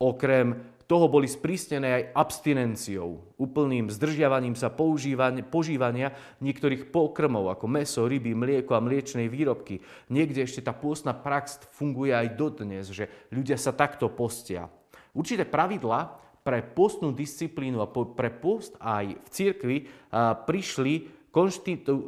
Okrem 0.00 0.64
toho 0.88 1.04
boli 1.04 1.28
sprísnené 1.28 1.88
aj 1.92 2.16
abstinenciou, 2.16 3.36
úplným 3.36 3.92
zdržiavaním 3.92 4.56
sa 4.56 4.72
požívania 4.72 6.16
niektorých 6.40 6.88
pokrmov, 6.88 7.52
ako 7.52 7.68
meso, 7.68 8.08
ryby, 8.08 8.32
mlieko 8.32 8.72
a 8.72 8.80
mliečnej 8.80 9.28
výrobky. 9.28 9.84
Niekde 10.08 10.48
ešte 10.48 10.64
tá 10.64 10.72
pôstna 10.72 11.12
prax 11.12 11.60
funguje 11.76 12.16
aj 12.16 12.40
dodnes, 12.40 12.88
že 12.88 13.12
ľudia 13.28 13.60
sa 13.60 13.76
takto 13.76 14.08
postia. 14.08 14.72
Určité 15.12 15.44
pravidla 15.44 16.24
pre 16.40 16.64
postnú 16.64 17.12
disciplínu 17.12 17.84
a 17.84 17.92
pre 17.92 18.32
post 18.32 18.72
aj 18.80 19.12
v 19.12 19.28
cirkvi 19.28 19.84
prišli 20.48 21.20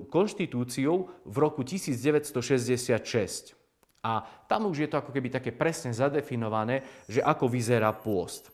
konštitúciou 0.08 0.96
v 1.28 1.36
roku 1.36 1.60
1966. 1.60 3.52
A 4.00 4.24
tam 4.48 4.72
už 4.72 4.76
je 4.80 4.88
to 4.88 4.96
ako 4.96 5.12
keby 5.12 5.28
také 5.28 5.52
presne 5.52 5.92
zadefinované, 5.92 6.80
že 7.04 7.20
ako 7.20 7.44
vyzerá 7.52 7.92
pôst. 7.92 8.48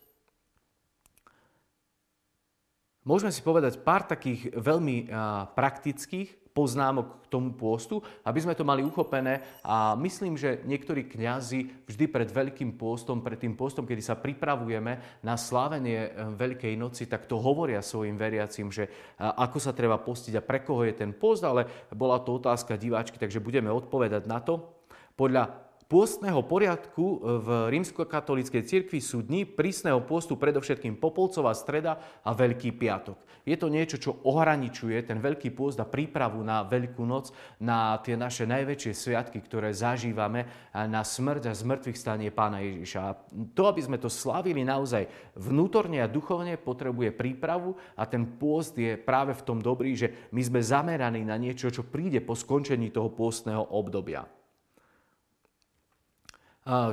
Môžeme 3.07 3.31
si 3.31 3.41
povedať 3.41 3.79
pár 3.81 4.05
takých 4.05 4.51
veľmi 4.59 5.09
praktických 5.55 6.47
poznámok 6.57 7.21
k 7.21 7.27
tomu 7.29 7.53
pôstu, 7.53 8.01
aby 8.25 8.41
sme 8.41 8.57
to 8.57 8.65
mali 8.65 8.81
uchopené. 8.81 9.45
A 9.61 9.93
myslím, 10.01 10.41
že 10.41 10.65
niektorí 10.65 11.05
kňazi 11.05 11.85
vždy 11.85 12.05
pred 12.09 12.33
Veľkým 12.33 12.81
pôstom, 12.81 13.21
pred 13.21 13.37
tým 13.37 13.53
pôstom, 13.53 13.85
kedy 13.85 14.01
sa 14.01 14.17
pripravujeme 14.17 15.21
na 15.21 15.37
slávenie 15.37 16.09
eh, 16.09 16.11
Veľkej 16.33 16.73
noci, 16.81 17.05
tak 17.05 17.29
to 17.29 17.37
hovoria 17.37 17.85
svojim 17.85 18.17
veriacim, 18.17 18.73
že 18.73 18.89
ako 19.21 19.61
sa 19.61 19.77
treba 19.77 20.01
postiť 20.01 20.41
a 20.41 20.47
pre 20.47 20.65
koho 20.65 20.89
je 20.89 20.97
ten 20.97 21.13
post, 21.13 21.45
ale 21.45 21.69
bola 21.93 22.17
to 22.25 22.41
otázka 22.41 22.81
diváčky, 22.81 23.21
takže 23.21 23.45
budeme 23.45 23.69
odpovedať 23.69 24.25
na 24.25 24.41
to. 24.41 24.73
Podľa 25.13 25.66
pôstneho 25.87 26.43
poriadku 26.43 27.03
e, 27.03 27.17
v 27.39 27.49
rímskokatolíckej 27.79 28.63
cirkvi 28.67 28.99
sú 28.99 29.23
dni 29.23 29.47
prísneho 29.47 30.03
pôstu 30.03 30.35
predovšetkým 30.35 30.99
Popolcová 30.99 31.55
streda 31.55 31.99
a 32.27 32.35
Veľký 32.35 32.75
piatok. 32.75 33.19
Je 33.47 33.55
to 33.55 33.71
niečo, 33.71 34.03
čo 34.03 34.19
ohraničuje 34.27 35.07
ten 35.07 35.23
Veľký 35.23 35.55
pôst 35.55 35.79
a 35.79 35.87
prípravu 35.87 36.43
na 36.43 36.67
Veľkú 36.67 37.07
noc, 37.07 37.31
na 37.63 37.95
tie 38.03 38.19
naše 38.19 38.43
najväčšie 38.43 38.93
sviatky, 38.93 39.39
ktoré 39.39 39.71
zažívame, 39.71 40.51
na 40.75 41.07
smrť 41.07 41.49
a 41.49 41.55
zmrtvých 41.55 41.95
stanie 41.95 42.35
Pána 42.35 42.59
Ježiša. 42.59 43.01
A 43.07 43.17
to, 43.55 43.71
aby 43.71 43.81
sme 43.87 44.03
to 44.03 44.11
slavili 44.11 44.67
naozaj 44.67 45.07
vnútorne 45.39 46.03
a 46.03 46.11
duchovne, 46.11 46.59
potrebuje 46.59 47.15
prípravu 47.15 47.79
a 47.95 48.03
ten 48.03 48.27
pôst 48.27 48.75
je 48.75 48.99
práve 48.99 49.39
v 49.39 49.45
tom 49.47 49.63
dobrý, 49.63 49.95
že 49.95 50.11
my 50.35 50.43
sme 50.43 50.61
zameraní 50.61 51.23
na 51.23 51.39
niečo, 51.39 51.71
čo 51.71 51.87
príde 51.87 52.19
po 52.19 52.35
skončení 52.35 52.91
toho 52.91 53.15
pôstneho 53.15 53.63
obdobia. 53.63 54.27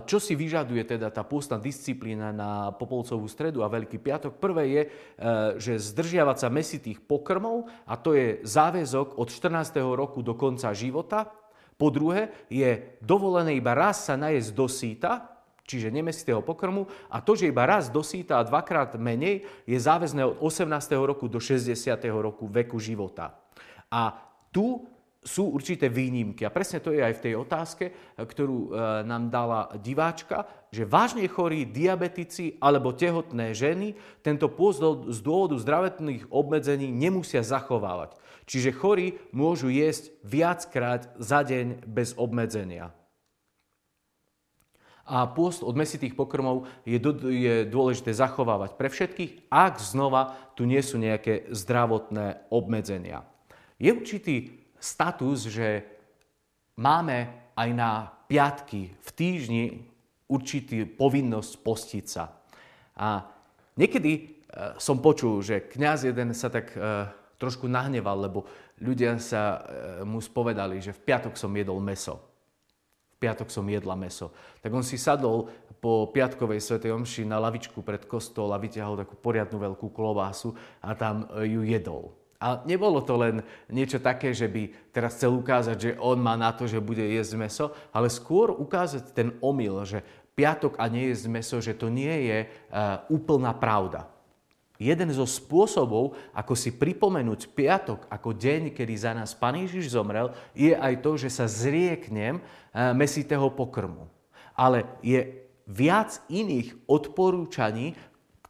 Čo 0.06 0.22
si 0.22 0.38
vyžaduje 0.38 0.86
teda 0.86 1.10
tá 1.10 1.26
pôstna 1.26 1.58
disciplína 1.58 2.30
na 2.30 2.70
Popolcovú 2.78 3.26
stredu 3.26 3.66
a 3.66 3.74
Veľký 3.74 3.98
piatok? 3.98 4.38
Prvé 4.38 4.64
je, 4.70 4.82
e, 4.86 4.90
že 5.58 5.82
zdržiavať 5.82 6.46
sa 6.46 6.54
mesitých 6.54 7.02
pokrmov 7.02 7.66
a 7.90 7.98
to 7.98 8.14
je 8.14 8.38
záväzok 8.46 9.18
od 9.18 9.34
14. 9.34 9.82
roku 9.98 10.22
do 10.22 10.38
konca 10.38 10.70
života. 10.78 11.26
Po 11.74 11.90
druhé 11.90 12.30
je 12.54 13.02
dovolené 13.02 13.58
iba 13.58 13.74
raz 13.74 14.06
sa 14.06 14.14
najesť 14.14 14.52
do 14.54 14.70
síta, 14.70 15.42
čiže 15.66 15.90
nemesitého 15.90 16.46
pokrmu, 16.46 16.86
a 17.10 17.18
to, 17.18 17.34
že 17.34 17.50
iba 17.50 17.66
raz 17.66 17.90
do 17.90 18.06
síta 18.06 18.38
a 18.38 18.46
dvakrát 18.46 18.94
menej, 19.02 19.42
je 19.66 19.78
záväzné 19.82 20.22
od 20.22 20.38
18. 20.38 20.70
roku 21.02 21.26
do 21.26 21.42
60. 21.42 21.74
roku 22.14 22.46
veku 22.46 22.78
života. 22.78 23.42
A 23.90 24.22
tu 24.54 24.86
sú 25.24 25.56
určité 25.56 25.88
výnimky. 25.88 26.44
A 26.44 26.54
presne 26.54 26.84
to 26.84 26.92
je 26.92 27.00
aj 27.00 27.18
v 27.18 27.24
tej 27.24 27.34
otázke, 27.40 27.86
ktorú 28.20 28.58
e, 28.68 28.70
nám 29.08 29.32
dala 29.32 29.72
diváčka, 29.80 30.46
že 30.70 30.88
vážne 30.88 31.26
chorí 31.32 31.64
diabetici 31.68 32.60
alebo 32.60 32.92
tehotné 32.94 33.56
ženy 33.56 33.96
tento 34.20 34.52
pôst 34.52 34.84
z 35.10 35.20
dôvodu 35.24 35.56
zdravotných 35.58 36.28
obmedzení 36.30 36.92
nemusia 36.92 37.42
zachovávať. 37.42 38.20
Čiže 38.44 38.76
chorí 38.76 39.16
môžu 39.32 39.72
jesť 39.72 40.12
viackrát 40.28 41.08
za 41.16 41.42
deň 41.48 41.88
bez 41.88 42.12
obmedzenia. 42.20 42.92
A 45.04 45.28
pôst 45.28 45.68
od 45.68 45.76
mesitých 45.76 46.16
pokrmov 46.16 46.64
je, 46.88 46.96
do, 46.96 47.12
je 47.28 47.68
dôležité 47.68 48.16
zachovávať 48.16 48.80
pre 48.80 48.88
všetkých, 48.88 49.52
ak 49.52 49.84
znova 49.84 50.32
tu 50.56 50.64
nie 50.64 50.80
sú 50.80 50.96
nejaké 50.96 51.52
zdravotné 51.52 52.48
obmedzenia. 52.48 53.28
Je 53.84 53.92
určitý 53.92 54.63
status, 54.84 55.48
že 55.48 55.88
máme 56.76 57.32
aj 57.56 57.70
na 57.72 58.12
piatky 58.28 58.92
v 58.92 59.10
týždni 59.16 59.64
určitý 60.28 60.84
povinnosť 60.84 61.52
postiť 61.64 62.06
sa. 62.06 62.36
A 63.00 63.24
niekedy 63.80 64.12
e, 64.20 64.22
som 64.82 65.00
počul, 65.00 65.40
že 65.40 65.64
kňaz 65.72 66.12
jeden 66.12 66.36
sa 66.36 66.52
tak 66.52 66.76
e, 66.76 67.08
trošku 67.40 67.72
nahneval, 67.72 68.28
lebo 68.28 68.44
ľudia 68.84 69.16
sa 69.24 69.64
e, 69.64 70.04
mu 70.04 70.20
spovedali, 70.20 70.84
že 70.84 70.92
v 70.92 71.04
piatok 71.08 71.40
som 71.40 71.54
jedol 71.54 71.80
meso. 71.80 72.20
V 73.16 73.18
piatok 73.24 73.48
som 73.48 73.64
jedla 73.64 73.96
meso. 73.96 74.36
Tak 74.60 74.74
on 74.74 74.84
si 74.84 75.00
sadol 75.00 75.48
po 75.80 76.12
piatkovej 76.12 76.60
svetej 76.60 76.92
omši 76.92 77.24
na 77.24 77.40
lavičku 77.40 77.80
pred 77.86 78.04
kostol 78.04 78.52
a 78.52 78.60
vyťahol 78.60 79.00
takú 79.00 79.16
poriadnu 79.16 79.62
veľkú 79.62 79.96
klobásu 79.96 80.52
a 80.84 80.92
tam 80.92 81.30
ju 81.40 81.64
jedol. 81.64 82.23
A 82.44 82.60
nebolo 82.68 83.00
to 83.00 83.16
len 83.16 83.40
niečo 83.72 84.04
také, 84.04 84.36
že 84.36 84.52
by 84.52 84.92
teraz 84.92 85.16
chcel 85.16 85.32
ukázať, 85.32 85.78
že 85.80 85.92
on 85.96 86.20
má 86.20 86.36
na 86.36 86.52
to, 86.52 86.68
že 86.68 86.84
bude 86.84 87.00
jesť 87.00 87.40
meso, 87.40 87.66
ale 87.96 88.12
skôr 88.12 88.52
ukázať 88.52 89.16
ten 89.16 89.32
omyl, 89.40 89.88
že 89.88 90.04
piatok 90.36 90.76
a 90.76 90.92
nie 90.92 91.08
jesť 91.08 91.26
meso, 91.32 91.58
že 91.64 91.72
to 91.72 91.88
nie 91.88 92.28
je 92.28 92.40
uh, 92.44 93.08
úplná 93.08 93.56
pravda. 93.56 94.12
Jeden 94.76 95.08
zo 95.16 95.24
spôsobov, 95.24 96.20
ako 96.36 96.60
si 96.60 96.76
pripomenúť 96.76 97.56
piatok 97.56 98.12
ako 98.12 98.36
deň, 98.36 98.76
kedy 98.76 98.94
za 99.00 99.16
nás 99.16 99.32
Pán 99.32 99.56
Ježiš 99.56 99.96
zomrel, 99.96 100.36
je 100.52 100.76
aj 100.76 101.00
to, 101.00 101.16
že 101.16 101.32
sa 101.32 101.48
zrieknem 101.48 102.44
uh, 102.44 102.92
mesitého 102.92 103.48
pokrmu. 103.56 104.12
Ale 104.52 104.84
je 105.00 105.48
viac 105.64 106.20
iných 106.28 106.76
odporúčaní, 106.92 107.96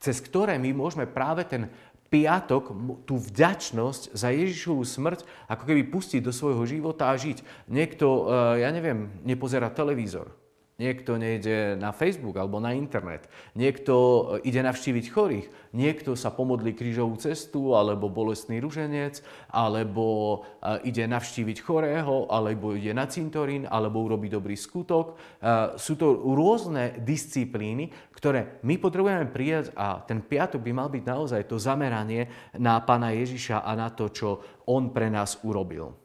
cez 0.04 0.20
ktoré 0.20 0.60
my 0.60 0.76
môžeme 0.76 1.08
práve 1.08 1.48
ten 1.48 1.72
piatok 2.14 2.64
tú 3.10 3.18
vďačnosť 3.18 4.14
za 4.14 4.30
Ježišovú 4.30 4.86
smrť 4.86 5.26
ako 5.50 5.64
keby 5.66 5.90
pustiť 5.90 6.22
do 6.22 6.30
svojho 6.30 6.62
života 6.70 7.10
a 7.10 7.18
žiť. 7.18 7.42
Niekto, 7.66 8.06
eh, 8.06 8.62
ja 8.62 8.70
neviem, 8.70 9.10
nepozerá 9.26 9.74
televízor 9.74 10.43
Niekto 10.84 11.16
nejde 11.16 11.80
na 11.80 11.96
Facebook 11.96 12.36
alebo 12.36 12.60
na 12.60 12.76
internet. 12.76 13.32
Niekto 13.56 13.96
e, 13.96 14.52
ide 14.52 14.60
navštíviť 14.60 15.06
chorých. 15.08 15.48
Niekto 15.72 16.20
sa 16.20 16.28
pomodlí 16.28 16.76
krížovú 16.76 17.16
cestu 17.16 17.72
alebo 17.72 18.12
bolestný 18.12 18.60
ruženec, 18.60 19.24
alebo 19.48 20.44
e, 20.60 20.92
ide 20.92 21.08
navštíviť 21.08 21.58
chorého, 21.64 22.28
alebo 22.28 22.76
ide 22.76 22.92
na 22.92 23.08
cintorín, 23.08 23.64
alebo 23.64 24.04
urobí 24.04 24.28
dobrý 24.28 24.60
skutok. 24.60 25.16
E, 25.16 25.80
sú 25.80 25.96
to 25.96 26.20
rôzne 26.36 27.00
disciplíny, 27.00 27.88
ktoré 28.12 28.60
my 28.68 28.76
potrebujeme 28.76 29.32
prijať 29.32 29.72
a 29.80 30.04
ten 30.04 30.20
piatok 30.20 30.60
by 30.60 30.72
mal 30.76 30.92
byť 30.92 31.04
naozaj 31.08 31.42
to 31.48 31.56
zameranie 31.56 32.28
na 32.60 32.84
Pána 32.84 33.16
Ježiša 33.16 33.64
a 33.64 33.72
na 33.80 33.88
to, 33.88 34.12
čo 34.12 34.44
On 34.68 34.92
pre 34.92 35.08
nás 35.08 35.40
urobil. 35.48 35.96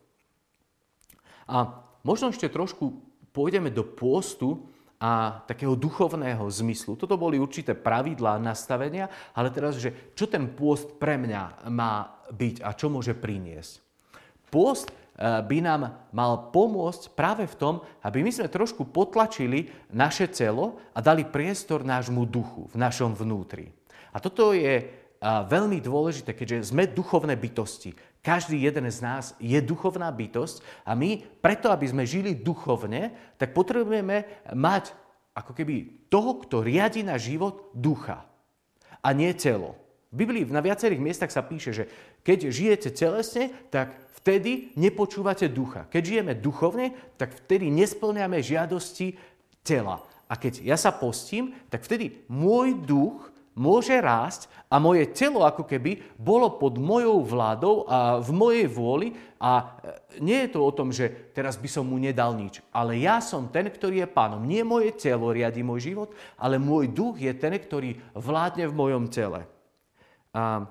A 1.50 1.66
možno 2.04 2.30
ešte 2.30 2.46
trošku 2.46 3.07
pôjdeme 3.38 3.70
do 3.70 3.87
pôstu 3.87 4.66
a 4.98 5.46
takého 5.46 5.79
duchovného 5.79 6.42
zmyslu. 6.51 6.98
Toto 6.98 7.14
boli 7.14 7.38
určité 7.38 7.70
pravidlá 7.79 8.42
nastavenia, 8.42 9.07
ale 9.31 9.55
teraz, 9.55 9.79
že 9.79 9.94
čo 10.18 10.27
ten 10.27 10.51
pôst 10.51 10.98
pre 10.98 11.14
mňa 11.14 11.70
má 11.70 12.18
byť 12.35 12.66
a 12.66 12.74
čo 12.74 12.90
môže 12.90 13.14
priniesť. 13.14 13.79
Pôst 14.51 14.90
eh, 14.90 15.38
by 15.38 15.59
nám 15.62 16.11
mal 16.11 16.51
pomôcť 16.51 17.14
práve 17.14 17.46
v 17.46 17.55
tom, 17.55 17.74
aby 18.03 18.27
my 18.27 18.35
sme 18.35 18.51
trošku 18.51 18.90
potlačili 18.90 19.70
naše 19.94 20.27
telo 20.27 20.83
a 20.90 20.98
dali 20.98 21.22
priestor 21.22 21.87
nášmu 21.87 22.27
duchu 22.27 22.66
v 22.74 22.77
našom 22.77 23.14
vnútri. 23.14 23.70
A 24.11 24.18
toto 24.18 24.51
je 24.51 24.83
eh, 24.83 24.88
veľmi 25.22 25.79
dôležité, 25.79 26.35
keďže 26.35 26.74
sme 26.74 26.90
duchovné 26.90 27.38
bytosti. 27.38 27.94
Každý 28.28 28.60
jeden 28.60 28.84
z 28.92 29.00
nás 29.00 29.32
je 29.40 29.56
duchovná 29.64 30.12
bytosť 30.12 30.84
a 30.84 30.92
my 30.92 31.24
preto, 31.40 31.72
aby 31.72 31.88
sme 31.88 32.04
žili 32.04 32.36
duchovne, 32.36 33.16
tak 33.40 33.56
potrebujeme 33.56 34.28
mať 34.52 34.92
ako 35.32 35.56
keby 35.56 36.04
toho, 36.12 36.36
kto 36.44 36.60
riadi 36.60 37.00
na 37.00 37.16
život 37.16 37.72
ducha 37.72 38.28
a 39.00 39.08
nie 39.16 39.32
telo. 39.32 39.80
V 40.12 40.28
Biblii 40.28 40.44
na 40.44 40.60
viacerých 40.60 41.00
miestach 41.00 41.32
sa 41.32 41.40
píše, 41.40 41.72
že 41.72 41.88
keď 42.20 42.52
žijete 42.52 42.92
telesne, 42.92 43.48
tak 43.72 43.96
vtedy 44.20 44.76
nepočúvate 44.76 45.48
ducha. 45.48 45.88
Keď 45.88 46.02
žijeme 46.04 46.36
duchovne, 46.36 46.92
tak 47.16 47.32
vtedy 47.32 47.72
nesplňame 47.72 48.44
žiadosti 48.44 49.16
tela. 49.64 50.04
A 50.28 50.36
keď 50.36 50.68
ja 50.68 50.76
sa 50.76 50.92
postím, 50.92 51.56
tak 51.72 51.80
vtedy 51.80 52.28
môj 52.28 52.76
duch 52.84 53.32
môže 53.58 53.98
rásť 53.98 54.46
a 54.70 54.78
moje 54.78 55.10
telo 55.10 55.42
ako 55.42 55.66
keby 55.66 56.14
bolo 56.14 56.54
pod 56.56 56.78
mojou 56.78 57.26
vládou 57.26 57.84
a 57.90 58.22
v 58.22 58.30
mojej 58.30 58.66
vôli 58.70 59.08
a 59.42 59.52
e, 59.58 60.22
nie 60.22 60.46
je 60.46 60.54
to 60.54 60.60
o 60.62 60.70
tom, 60.70 60.94
že 60.94 61.34
teraz 61.34 61.58
by 61.58 61.66
som 61.66 61.84
mu 61.90 61.98
nedal 61.98 62.38
nič, 62.38 62.62
ale 62.70 63.02
ja 63.02 63.18
som 63.18 63.50
ten, 63.50 63.66
ktorý 63.66 64.06
je 64.06 64.08
pánom. 64.08 64.46
Nie 64.46 64.62
moje 64.62 64.94
telo 64.94 65.34
riadi 65.34 65.66
môj 65.66 65.90
život, 65.90 66.14
ale 66.38 66.62
môj 66.62 66.94
duch 66.94 67.18
je 67.18 67.34
ten, 67.34 67.52
ktorý 67.58 67.98
vládne 68.14 68.70
v 68.70 68.78
mojom 68.78 69.04
tele. 69.10 69.42
A 70.30 70.70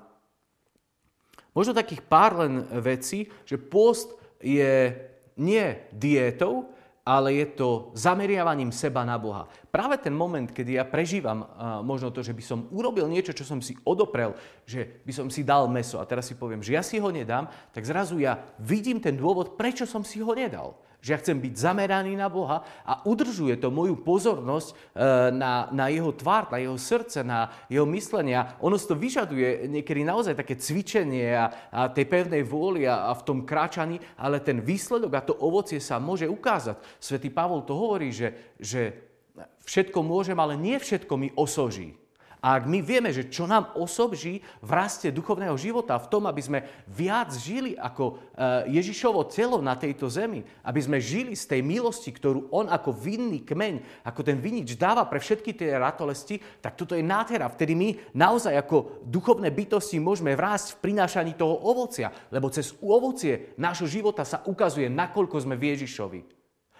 možno 1.52 1.76
takých 1.76 2.00
pár 2.00 2.40
len 2.40 2.64
vecí, 2.80 3.28
že 3.44 3.60
post 3.60 4.16
je 4.40 4.94
nie 5.36 5.66
dietou, 5.92 6.70
ale 7.08 7.40
je 7.40 7.46
to 7.56 7.88
zameriavaním 7.96 8.68
seba 8.68 9.00
na 9.00 9.16
Boha. 9.16 9.48
Práve 9.72 9.96
ten 9.96 10.12
moment, 10.12 10.44
kedy 10.44 10.76
ja 10.76 10.84
prežívam 10.84 11.40
uh, 11.40 11.80
možno 11.80 12.12
to, 12.12 12.20
že 12.20 12.36
by 12.36 12.44
som 12.44 12.68
urobil 12.68 13.08
niečo, 13.08 13.32
čo 13.32 13.48
som 13.48 13.64
si 13.64 13.72
odoprel, 13.88 14.36
že 14.68 15.00
by 15.08 15.12
som 15.16 15.32
si 15.32 15.40
dal 15.40 15.64
meso 15.72 15.96
a 15.96 16.04
teraz 16.04 16.28
si 16.28 16.36
poviem, 16.36 16.60
že 16.60 16.76
ja 16.76 16.84
si 16.84 17.00
ho 17.00 17.08
nedám, 17.08 17.48
tak 17.72 17.88
zrazu 17.88 18.20
ja 18.20 18.44
vidím 18.60 19.00
ten 19.00 19.16
dôvod, 19.16 19.56
prečo 19.56 19.88
som 19.88 20.04
si 20.04 20.20
ho 20.20 20.36
nedal. 20.36 20.76
Že 20.98 21.10
ja 21.14 21.20
chcem 21.22 21.38
byť 21.38 21.54
zameraný 21.54 22.18
na 22.18 22.26
Boha 22.26 22.66
a 22.82 23.06
udržuje 23.06 23.54
to 23.62 23.70
moju 23.70 24.02
pozornosť 24.02 24.68
e, 24.70 24.74
na, 25.30 25.70
na 25.70 25.86
jeho 25.94 26.10
tvár, 26.10 26.50
na 26.50 26.58
jeho 26.58 26.74
srdce, 26.74 27.22
na 27.22 27.54
jeho 27.70 27.86
myslenia. 27.86 28.58
Ono 28.58 28.74
to 28.74 28.98
vyžaduje 28.98 29.70
niekedy 29.70 30.02
naozaj 30.02 30.34
také 30.34 30.58
cvičenie 30.58 31.38
a, 31.38 31.46
a 31.70 31.80
tej 31.86 32.02
pevnej 32.10 32.42
vôli 32.42 32.82
a, 32.82 33.10
a 33.10 33.12
v 33.14 33.22
tom 33.22 33.46
kráčaní, 33.46 34.02
ale 34.18 34.42
ten 34.42 34.58
výsledok 34.58 35.12
a 35.14 35.22
to 35.22 35.38
ovocie 35.38 35.78
sa 35.78 36.02
môže 36.02 36.26
ukázať. 36.26 36.82
Svetý 36.98 37.30
Pavol 37.30 37.62
to 37.62 37.78
hovorí, 37.78 38.10
že, 38.10 38.58
že 38.58 38.90
všetko 39.68 40.02
môžem, 40.02 40.38
ale 40.38 40.58
nie 40.58 40.74
všetko 40.82 41.14
mi 41.14 41.30
osoží. 41.38 41.94
A 42.38 42.54
ak 42.58 42.70
my 42.70 42.78
vieme, 42.78 43.10
že 43.10 43.26
čo 43.26 43.50
nám 43.50 43.74
osobží 43.74 44.38
v 44.62 44.70
raste 44.70 45.10
duchovného 45.10 45.58
života, 45.58 45.98
v 45.98 46.10
tom, 46.10 46.30
aby 46.30 46.38
sme 46.38 46.58
viac 46.86 47.34
žili 47.34 47.74
ako 47.74 48.14
eh, 48.14 48.78
Ježišovo 48.78 49.26
telo 49.26 49.58
na 49.58 49.74
tejto 49.74 50.06
zemi, 50.06 50.46
aby 50.62 50.80
sme 50.80 51.02
žili 51.02 51.34
z 51.34 51.44
tej 51.50 51.60
milosti, 51.66 52.14
ktorú 52.14 52.54
on 52.54 52.70
ako 52.70 52.94
vinný 52.94 53.42
kmeň, 53.42 54.06
ako 54.06 54.20
ten 54.22 54.38
vinič 54.38 54.78
dáva 54.78 55.02
pre 55.10 55.18
všetky 55.18 55.58
tie 55.58 55.74
ratolesti, 55.74 56.38
tak 56.62 56.78
toto 56.78 56.94
je 56.94 57.02
nádhera, 57.02 57.50
vtedy 57.50 57.74
my 57.74 57.88
naozaj 58.14 58.54
ako 58.54 59.02
duchovné 59.02 59.50
bytosti 59.50 59.98
môžeme 59.98 60.38
vrásť 60.38 60.78
v 60.78 60.80
prinášaní 60.86 61.34
toho 61.34 61.58
ovocia, 61.66 62.14
lebo 62.30 62.46
cez 62.54 62.70
ovocie 62.78 63.58
nášho 63.58 63.90
života 63.90 64.22
sa 64.22 64.46
ukazuje, 64.46 64.86
nakoľko 64.86 65.42
sme 65.42 65.58
v 65.58 65.74
Ježišovi. 65.74 66.37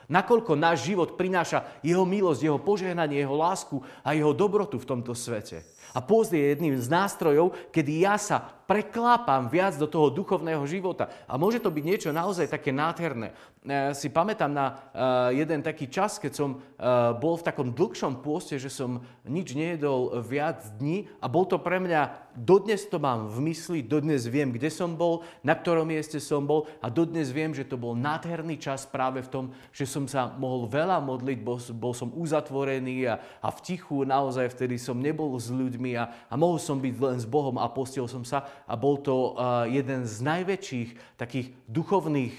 Nakoľko 0.08 0.56
náš 0.56 0.88
život 0.88 1.20
prináša 1.20 1.68
jeho 1.84 2.08
milosť, 2.08 2.40
jeho 2.40 2.56
požehnanie, 2.56 3.20
jeho 3.20 3.36
lásku 3.36 3.76
a 4.00 4.16
jeho 4.16 4.32
dobrotu 4.32 4.80
v 4.80 4.88
tomto 4.88 5.12
svete. 5.12 5.60
A 5.92 6.00
pôst 6.00 6.32
je 6.32 6.40
jedným 6.40 6.76
z 6.80 6.88
nástrojov, 6.88 7.52
kedy 7.72 8.08
ja 8.08 8.16
sa 8.16 8.40
preklápam 8.40 9.48
viac 9.48 9.76
do 9.76 9.88
toho 9.88 10.12
duchovného 10.12 10.64
života. 10.68 11.08
A 11.28 11.40
môže 11.40 11.60
to 11.60 11.72
byť 11.72 11.84
niečo 11.84 12.10
naozaj 12.12 12.48
také 12.48 12.72
nádherné. 12.72 13.32
Ja 13.66 13.90
si 13.90 14.06
pamätám 14.06 14.54
na 14.54 14.66
eh, 14.70 15.42
jeden 15.42 15.66
taký 15.66 15.90
čas, 15.90 16.22
keď 16.22 16.32
som 16.32 16.50
eh, 16.54 17.10
bol 17.18 17.34
v 17.34 17.42
takom 17.42 17.74
dlhšom 17.74 18.22
pôste, 18.22 18.54
že 18.54 18.70
som 18.70 19.02
nič 19.26 19.58
nejedol 19.58 20.22
viac 20.22 20.62
dní 20.78 21.10
a 21.18 21.26
bol 21.26 21.42
to 21.42 21.58
pre 21.58 21.82
mňa, 21.82 22.30
dodnes 22.38 22.86
to 22.86 23.02
mám 23.02 23.26
v 23.26 23.50
mysli, 23.50 23.82
dodnes 23.82 24.30
viem, 24.30 24.54
kde 24.54 24.70
som 24.70 24.94
bol, 24.94 25.26
na 25.42 25.58
ktorom 25.58 25.90
mieste 25.90 26.22
som 26.22 26.46
bol 26.46 26.70
a 26.78 26.86
dodnes 26.86 27.34
viem, 27.34 27.50
že 27.50 27.66
to 27.66 27.74
bol 27.74 27.98
nádherný 27.98 28.62
čas 28.62 28.86
práve 28.86 29.26
v 29.26 29.32
tom, 29.32 29.44
že 29.74 29.90
som 29.90 30.06
sa 30.06 30.30
mohol 30.38 30.70
veľa 30.70 31.02
modliť, 31.02 31.38
bol, 31.42 31.58
bol 31.74 31.90
som 31.98 32.14
uzatvorený 32.14 33.10
a, 33.10 33.18
a 33.42 33.48
v 33.50 33.58
tichu 33.58 34.06
naozaj 34.06 34.54
vtedy 34.54 34.78
som 34.78 34.94
nebol 35.02 35.34
s 35.34 35.50
ľuďmi 35.50 35.98
a, 35.98 36.30
a 36.30 36.34
mohol 36.38 36.62
som 36.62 36.78
byť 36.78 36.94
len 36.94 37.18
s 37.18 37.26
Bohom 37.26 37.58
a 37.58 37.66
postil 37.66 38.06
som 38.06 38.22
sa 38.22 38.46
a 38.70 38.78
bol 38.78 39.02
to 39.02 39.34
jeden 39.66 40.06
z 40.06 40.14
najväčších 40.22 41.18
takých 41.18 41.50
duchovných 41.66 42.38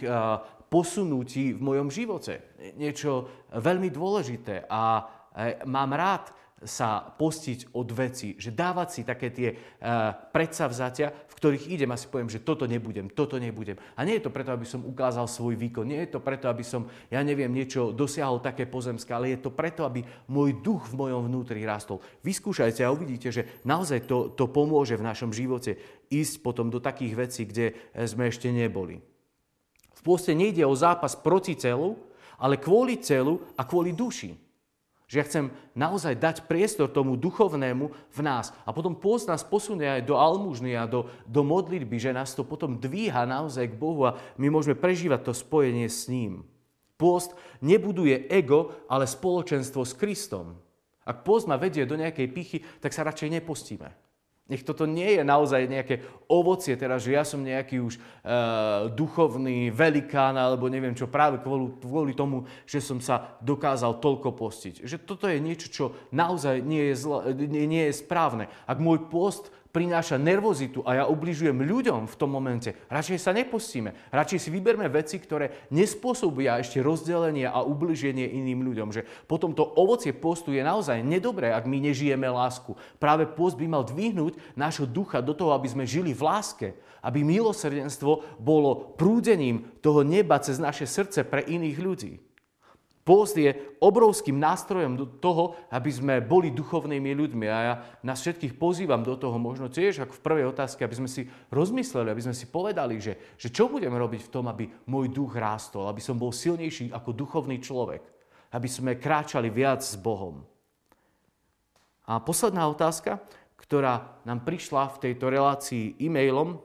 posunutí 0.69 1.57
v 1.57 1.61
mojom 1.61 1.89
živote. 1.89 2.55
Niečo 2.77 3.27
veľmi 3.51 3.89
dôležité 3.89 4.69
a 4.69 5.03
mám 5.65 5.91
rád 5.97 6.31
sa 6.63 6.99
postiť 6.99 7.71
od 7.71 7.87
veci, 7.95 8.35
že 8.35 8.51
dávať 8.51 8.87
si 8.91 9.01
také 9.07 9.31
tie 9.31 9.49
uh, 9.55 10.11
predsavzatia, 10.11 11.07
v 11.07 11.33
ktorých 11.39 11.71
idem 11.71 11.91
a 11.95 11.99
si 11.99 12.11
poviem, 12.11 12.27
že 12.27 12.43
toto 12.43 12.67
nebudem, 12.67 13.07
toto 13.07 13.39
nebudem. 13.39 13.79
A 13.95 14.03
nie 14.03 14.19
je 14.19 14.27
to 14.27 14.35
preto, 14.35 14.51
aby 14.51 14.67
som 14.67 14.83
ukázal 14.83 15.23
svoj 15.31 15.55
výkon, 15.55 15.87
nie 15.87 16.03
je 16.03 16.11
to 16.11 16.19
preto, 16.19 16.51
aby 16.51 16.63
som, 16.67 16.91
ja 17.07 17.23
neviem, 17.23 17.51
niečo 17.51 17.95
dosiahol 17.95 18.43
také 18.43 18.67
pozemské, 18.67 19.15
ale 19.15 19.31
je 19.35 19.47
to 19.47 19.55
preto, 19.55 19.87
aby 19.87 20.03
môj 20.27 20.59
duch 20.59 20.91
v 20.91 20.99
mojom 20.99 21.31
vnútri 21.31 21.63
rastol. 21.63 22.03
Vyskúšajte 22.27 22.83
a 22.83 22.91
uvidíte, 22.91 23.31
že 23.31 23.63
naozaj 23.63 24.03
to, 24.03 24.35
to 24.35 24.51
pomôže 24.51 24.99
v 24.99 25.07
našom 25.07 25.31
živote 25.31 25.79
ísť 26.11 26.43
potom 26.43 26.67
do 26.67 26.83
takých 26.83 27.13
vecí, 27.15 27.47
kde 27.47 27.71
sme 27.95 28.27
ešte 28.27 28.51
neboli. 28.51 28.99
V 29.99 30.01
pôste 30.07 30.31
nejde 30.31 30.63
o 30.63 30.71
zápas 30.71 31.11
proti 31.11 31.59
celu, 31.59 31.99
ale 32.39 32.55
kvôli 32.55 32.95
celu 33.03 33.43
a 33.59 33.67
kvôli 33.67 33.91
duši. 33.91 34.31
Že 35.09 35.15
ja 35.19 35.27
chcem 35.27 35.45
naozaj 35.75 36.15
dať 36.15 36.35
priestor 36.47 36.87
tomu 36.87 37.19
duchovnému 37.19 37.91
v 37.91 38.19
nás. 38.23 38.55
A 38.63 38.71
potom 38.71 38.95
pôst 38.95 39.27
nás 39.27 39.43
posunie 39.43 39.89
aj 39.89 40.07
do 40.07 40.15
almužny 40.15 40.77
a 40.77 40.87
do, 40.87 41.11
do 41.27 41.43
modlitby, 41.43 41.99
že 41.99 42.15
nás 42.15 42.31
to 42.31 42.47
potom 42.47 42.79
dvíha 42.79 43.27
naozaj 43.27 43.73
k 43.73 43.75
Bohu 43.75 44.07
a 44.07 44.15
my 44.39 44.47
môžeme 44.47 44.77
prežívať 44.77 45.27
to 45.27 45.33
spojenie 45.35 45.89
s 45.89 46.07
ním. 46.07 46.47
Pôst 46.95 47.35
nebuduje 47.59 48.29
ego, 48.31 48.71
ale 48.87 49.09
spoločenstvo 49.09 49.83
s 49.83 49.97
Kristom. 49.97 50.55
Ak 51.03 51.25
pôst 51.25 51.49
ma 51.49 51.57
vedie 51.57 51.83
do 51.89 51.97
nejakej 51.97 52.27
pichy, 52.29 52.57
tak 52.79 52.93
sa 52.93 53.03
radšej 53.03 53.41
nepostíme. 53.41 53.89
Nech 54.49 54.65
toto 54.65 54.89
nie 54.89 55.13
je 55.13 55.21
naozaj 55.21 55.69
nejaké 55.69 56.01
ovocie, 56.25 56.73
teraz, 56.73 57.05
že 57.05 57.13
ja 57.13 57.21
som 57.21 57.45
nejaký 57.45 57.77
už 57.77 57.93
e, 57.95 57.99
duchovný 58.97 59.69
velikán, 59.69 60.33
alebo 60.33 60.65
neviem 60.65 60.97
čo, 60.97 61.05
práve 61.05 61.37
kvôli, 61.37 61.69
kvôli 61.77 62.13
tomu, 62.17 62.49
že 62.65 62.81
som 62.81 62.97
sa 62.97 63.37
dokázal 63.45 64.01
toľko 64.01 64.33
postiť. 64.33 64.81
Že 64.89 64.97
toto 65.05 65.29
je 65.29 65.37
niečo, 65.37 65.67
čo 65.69 65.85
naozaj 66.09 66.65
nie 66.65 66.89
je, 66.89 66.95
zla, 66.97 67.29
nie, 67.29 67.69
nie 67.69 67.83
je 67.93 68.01
správne. 68.01 68.49
Ak 68.65 68.81
môj 68.81 69.05
post 69.05 69.53
prináša 69.69 70.17
nervozitu 70.17 70.81
a 70.81 70.97
ja 70.97 71.03
ubližujem 71.05 71.61
ľuďom 71.61 72.09
v 72.09 72.17
tom 72.17 72.33
momente, 72.33 72.73
radšej 72.89 73.19
sa 73.21 73.31
nepustíme. 73.33 73.93
Radšej 74.09 74.39
si 74.41 74.49
vyberme 74.49 74.89
veci, 74.89 75.21
ktoré 75.21 75.69
nespôsobia 75.69 76.57
ešte 76.57 76.81
rozdelenie 76.81 77.45
a 77.45 77.61
ubliženie 77.61 78.25
iným 78.25 78.65
ľuďom. 78.65 78.89
Že 78.89 79.05
potom 79.29 79.53
to 79.53 79.61
ovocie 79.61 80.13
postu 80.13 80.57
je 80.57 80.65
naozaj 80.65 81.05
nedobré, 81.05 81.53
ak 81.53 81.69
my 81.69 81.77
nežijeme 81.85 82.25
lásku. 82.25 82.73
Práve 82.97 83.29
post 83.29 83.55
by 83.61 83.69
mal 83.69 83.85
dvihnúť 83.85 84.37
nášho 84.57 84.89
ducha 84.89 85.21
do 85.21 85.37
toho, 85.37 85.53
aby 85.53 85.69
sme 85.69 85.85
žili 85.85 86.17
v 86.17 86.25
láske. 86.25 86.67
Aby 86.99 87.23
milosrdenstvo 87.23 88.41
bolo 88.43 88.91
prúdením 88.99 89.71
toho 89.79 90.03
neba 90.03 90.35
cez 90.43 90.59
naše 90.59 90.83
srdce 90.83 91.23
pre 91.23 91.47
iných 91.47 91.77
ľudí. 91.79 92.13
Pôst 93.09 93.33
je 93.33 93.57
obrovským 93.81 94.37
nástrojom 94.37 95.17
toho, 95.17 95.57
aby 95.73 95.89
sme 95.89 96.21
boli 96.21 96.53
duchovnými 96.53 97.17
ľuďmi. 97.17 97.45
A 97.49 97.57
ja 97.57 97.73
nás 98.05 98.21
všetkých 98.21 98.53
pozývam 98.53 99.01
do 99.01 99.17
toho, 99.17 99.33
možno 99.41 99.65
tiež 99.65 100.05
ako 100.05 100.13
v 100.13 100.25
prvej 100.29 100.45
otázke, 100.53 100.85
aby 100.85 100.93
sme 100.93 101.09
si 101.09 101.25
rozmysleli, 101.49 102.13
aby 102.13 102.21
sme 102.29 102.37
si 102.37 102.45
povedali, 102.45 103.01
že, 103.01 103.17
že 103.33 103.49
čo 103.49 103.65
budeme 103.65 103.97
robiť 103.97 104.29
v 104.29 104.33
tom, 104.37 104.45
aby 104.45 104.69
môj 104.85 105.09
duch 105.09 105.33
rástol, 105.33 105.89
aby 105.89 105.97
som 105.97 106.21
bol 106.21 106.29
silnejší 106.29 106.93
ako 106.93 107.17
duchovný 107.17 107.57
človek, 107.57 108.05
aby 108.53 108.69
sme 108.69 109.01
kráčali 109.01 109.49
viac 109.49 109.81
s 109.81 109.97
Bohom. 109.97 110.45
A 112.05 112.21
posledná 112.21 112.69
otázka, 112.69 113.25
ktorá 113.57 114.21
nám 114.21 114.45
prišla 114.45 114.85
v 114.85 115.09
tejto 115.09 115.33
relácii 115.33 115.97
e-mailom, 115.97 116.61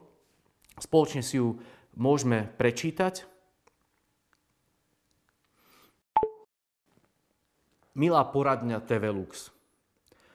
spoločne 0.77 1.25
si 1.25 1.41
ju 1.41 1.57
môžeme 1.97 2.53
prečítať. 2.61 3.33
Milá 7.95 8.23
poradňa 8.27 8.83
TV 8.83 9.11
Lux. 9.11 9.55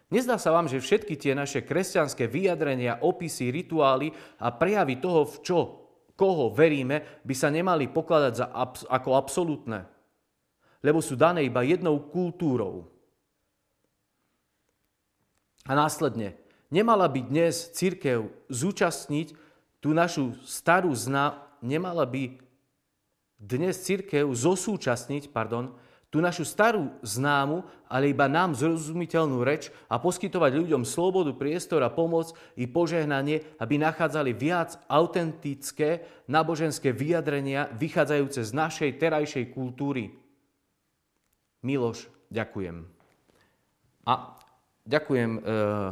Nezdá 0.09 0.41
sa 0.41 0.49
vám, 0.49 0.65
že 0.65 0.81
všetky 0.81 1.13
tie 1.21 1.37
naše 1.37 1.61
kresťanské 1.61 2.25
vyjadrenia, 2.25 3.05
opisy, 3.05 3.53
rituály 3.53 4.09
a 4.41 4.49
prejavy 4.49 4.97
toho, 4.97 5.21
v 5.29 5.37
čo, 5.45 5.59
koho 6.17 6.49
veríme, 6.49 7.21
by 7.21 7.35
sa 7.37 7.53
nemali 7.53 7.85
pokladať 7.85 8.33
za 8.33 8.47
abs- 8.49 8.89
ako 8.89 9.09
absolútne? 9.13 9.85
Lebo 10.81 10.97
sú 10.97 11.13
dané 11.13 11.45
iba 11.45 11.61
jednou 11.61 12.01
kultúrou. 12.09 12.89
A 15.69 15.77
následne, 15.77 16.33
nemala 16.73 17.05
by 17.05 17.29
dnes 17.29 17.69
církev 17.77 18.33
zúčastniť 18.49 19.37
tú 19.77 19.93
našu 19.93 20.33
starú 20.41 20.89
zna, 20.89 21.37
nemala 21.61 22.09
by 22.09 22.41
dnes 23.37 23.77
církev 23.85 24.25
zosúčasniť, 24.25 25.29
pardon, 25.29 25.77
tú 26.09 26.17
našu 26.25 26.41
starú 26.41 26.89
známu, 27.05 27.61
ale 27.85 28.09
iba 28.09 28.25
nám 28.25 28.57
zrozumiteľnú 28.57 29.45
reč 29.45 29.69
a 29.85 30.01
poskytovať 30.01 30.57
ľuďom 30.57 30.81
slobodu, 30.81 31.37
priestor 31.37 31.85
a 31.85 31.93
pomoc 31.93 32.33
i 32.57 32.65
požehnanie, 32.65 33.45
aby 33.61 33.77
nachádzali 33.77 34.33
viac 34.33 34.81
autentické 34.89 36.01
náboženské 36.25 36.89
vyjadrenia 36.89 37.69
vychádzajúce 37.77 38.41
z 38.41 38.51
našej 38.57 38.91
terajšej 38.97 39.45
kultúry. 39.53 40.17
Miloš, 41.61 42.09
ďakujem. 42.33 42.89
A 44.09 44.33
ďakujem 44.81 45.31
e, 45.37 45.41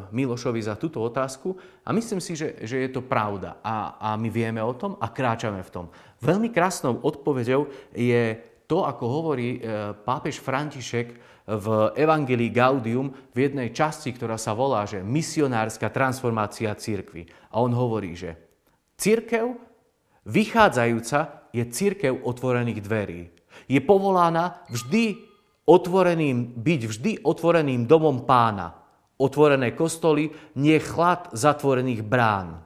Milošovi 0.09 0.61
za 0.65 0.73
túto 0.73 0.97
otázku 1.05 1.53
a 1.85 1.93
myslím 1.93 2.17
si, 2.17 2.33
že, 2.33 2.57
že 2.65 2.81
je 2.81 2.89
to 2.89 3.05
pravda 3.05 3.61
a, 3.61 4.01
a 4.01 4.09
my 4.17 4.33
vieme 4.33 4.57
o 4.65 4.73
tom 4.73 4.97
a 4.97 5.13
kráčame 5.13 5.61
v 5.61 5.69
tom. 5.69 5.85
Veľmi 6.25 6.49
krásnou 6.49 6.97
odpoveďou 7.05 7.69
je 7.93 8.56
to, 8.67 8.83
ako 8.83 9.05
hovorí 9.07 9.57
e, 9.57 9.59
pápež 9.95 10.43
František 10.43 11.07
v 11.47 11.67
Evangelii 11.95 12.51
Gaudium 12.51 13.15
v 13.31 13.47
jednej 13.47 13.71
časti, 13.71 14.11
ktorá 14.11 14.35
sa 14.35 14.51
volá, 14.51 14.83
že 14.83 14.99
misionárska 14.99 15.87
transformácia 15.87 16.75
církvy. 16.75 17.31
A 17.55 17.63
on 17.63 17.71
hovorí, 17.71 18.11
že 18.19 18.35
církev 18.99 19.55
vychádzajúca 20.27 21.47
je 21.55 21.63
církev 21.63 22.19
otvorených 22.27 22.83
dverí. 22.83 23.31
Je 23.71 23.79
povolána 23.79 24.59
vždy 24.67 25.23
otvoreným, 25.63 26.59
byť 26.59 26.81
vždy 26.83 27.11
otvoreným 27.23 27.87
domom 27.87 28.27
pána. 28.27 28.75
Otvorené 29.15 29.73
kostoly, 29.73 30.29
nie 30.59 30.77
chlad 30.77 31.31
zatvorených 31.31 32.03
brán. 32.03 32.61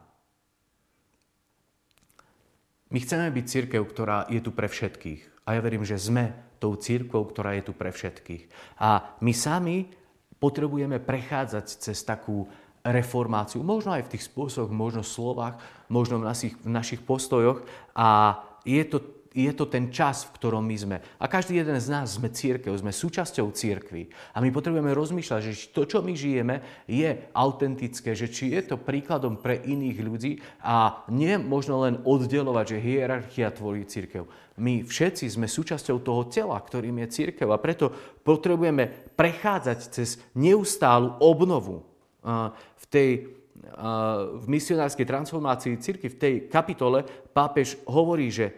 My 2.92 3.00
chceme 3.00 3.32
byť 3.32 3.46
církev, 3.48 3.82
ktorá 3.88 4.28
je 4.28 4.44
tu 4.44 4.52
pre 4.52 4.68
všetkých. 4.68 5.31
A 5.52 5.60
ja 5.60 5.68
verím, 5.68 5.84
že 5.84 6.00
sme 6.00 6.56
tou 6.64 6.80
církvou, 6.80 7.28
ktorá 7.28 7.60
je 7.60 7.68
tu 7.68 7.76
pre 7.76 7.92
všetkých. 7.92 8.48
A 8.80 9.20
my 9.20 9.36
sami 9.36 9.92
potrebujeme 10.40 11.04
prechádzať 11.04 11.66
cez 11.84 12.00
takú 12.08 12.48
reformáciu, 12.88 13.60
možno 13.60 13.92
aj 13.92 14.08
v 14.08 14.12
tých 14.16 14.32
spôsoboch, 14.32 14.72
možno 14.72 15.04
v 15.04 15.12
slovách, 15.12 15.56
možno 15.92 16.24
v 16.24 16.32
našich, 16.32 16.56
v 16.56 16.72
našich 16.72 17.04
postojoch. 17.04 17.68
A 17.92 18.40
je 18.64 18.80
to 18.88 19.21
je 19.32 19.52
to 19.56 19.64
ten 19.64 19.88
čas, 19.88 20.28
v 20.28 20.36
ktorom 20.36 20.64
my 20.68 20.78
sme. 20.78 20.98
A 21.20 21.26
každý 21.32 21.64
jeden 21.64 21.80
z 21.80 21.88
nás 21.88 22.20
sme 22.20 22.28
církev, 22.28 22.76
sme 22.76 22.92
súčasťou 22.92 23.48
církvy. 23.56 24.12
A 24.36 24.44
my 24.44 24.52
potrebujeme 24.52 24.92
rozmýšľať, 24.92 25.40
že 25.40 25.72
to, 25.72 25.88
čo 25.88 26.04
my 26.04 26.12
žijeme, 26.12 26.60
je 26.84 27.32
autentické, 27.32 28.12
že 28.12 28.28
či 28.28 28.52
je 28.52 28.62
to 28.68 28.76
príkladom 28.76 29.40
pre 29.40 29.64
iných 29.64 29.98
ľudí 30.04 30.34
a 30.60 31.08
nie 31.08 31.40
možno 31.40 31.80
len 31.88 32.04
oddelovať, 32.04 32.76
že 32.76 32.84
hierarchia 32.84 33.56
tvorí 33.56 33.88
církev. 33.88 34.28
My 34.60 34.84
všetci 34.84 35.32
sme 35.32 35.48
súčasťou 35.48 36.04
toho 36.04 36.28
tela, 36.28 36.60
ktorým 36.60 37.00
je 37.08 37.08
církev 37.24 37.48
a 37.50 37.62
preto 37.64 37.88
potrebujeme 38.28 39.16
prechádzať 39.16 39.80
cez 39.96 40.20
neustálu 40.36 41.16
obnovu. 41.24 41.88
V 42.78 42.86
tej 42.92 43.42
v 43.62 44.46
misionárskej 44.50 45.06
transformácii 45.06 45.82
círky 45.82 46.10
v 46.10 46.20
tej 46.20 46.34
kapitole 46.50 47.06
pápež 47.32 47.78
hovorí, 47.88 48.28
že 48.34 48.52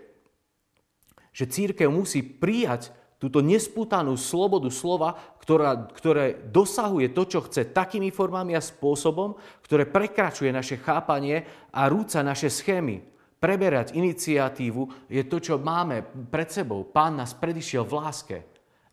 že 1.34 1.50
církev 1.50 1.90
musí 1.90 2.22
prijať 2.22 2.94
túto 3.18 3.40
nespútanú 3.40 4.20
slobodu 4.20 4.68
slova, 4.68 5.16
ktorá, 5.40 5.88
ktoré 5.96 6.44
dosahuje 6.52 7.16
to, 7.16 7.24
čo 7.24 7.40
chce 7.48 7.72
takými 7.72 8.12
formami 8.12 8.52
a 8.52 8.60
spôsobom, 8.60 9.40
ktoré 9.64 9.88
prekračuje 9.88 10.52
naše 10.52 10.76
chápanie 10.76 11.48
a 11.72 11.88
rúca 11.88 12.20
naše 12.20 12.52
schémy. 12.52 13.00
Preberať 13.40 13.96
iniciatívu 13.96 15.08
je 15.08 15.24
to, 15.28 15.40
čo 15.40 15.60
máme 15.60 16.04
pred 16.32 16.52
sebou. 16.52 16.84
Pán 16.88 17.20
nás 17.20 17.36
predišiel 17.36 17.84
v 17.88 17.96
láske. 17.96 18.38